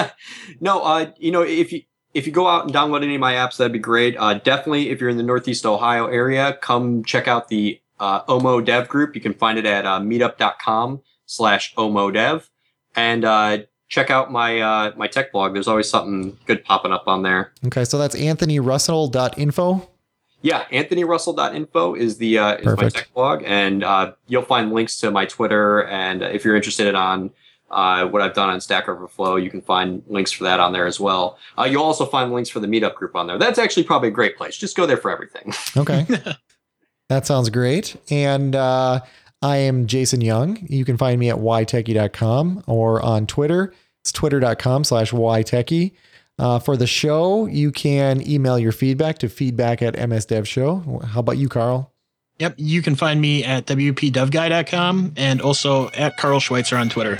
[0.60, 1.82] no, uh, you know if you
[2.14, 4.16] if you go out and download any of my apps, that'd be great.
[4.18, 8.60] Uh, definitely, if you're in the Northeast Ohio area, come check out the uh, OMO
[8.60, 9.14] Dev group.
[9.14, 12.50] You can find it at uh, meetup.com slash OMO Dev.
[12.96, 13.58] And uh,
[13.88, 15.54] check out my uh, my tech blog.
[15.54, 17.52] There's always something good popping up on there.
[17.66, 19.88] Okay, so that's anthonyrussell.info?
[20.42, 25.10] Yeah, anthonyrussell.info is the uh, is my tech blog, and uh, you'll find links to
[25.10, 25.84] my Twitter.
[25.84, 27.30] And if you're interested on
[27.70, 30.86] uh, what I've done on Stack Overflow, you can find links for that on there
[30.86, 31.38] as well.
[31.58, 33.38] Uh, you'll also find links for the meetup group on there.
[33.38, 34.56] That's actually probably a great place.
[34.56, 35.52] Just go there for everything.
[35.76, 36.06] Okay.
[37.08, 37.96] that sounds great.
[38.10, 39.00] And uh,
[39.42, 40.58] I am Jason Young.
[40.68, 43.72] You can find me at ytechie.com or on Twitter.
[44.02, 45.92] It's twitter.com slash ytechie.
[46.38, 51.04] Uh, for the show, you can email your feedback to feedback at msdevshow.
[51.04, 51.92] How about you, Carl?
[52.38, 52.54] Yep.
[52.56, 57.18] You can find me at wpdevguy.com and also at Carl Schweitzer on Twitter.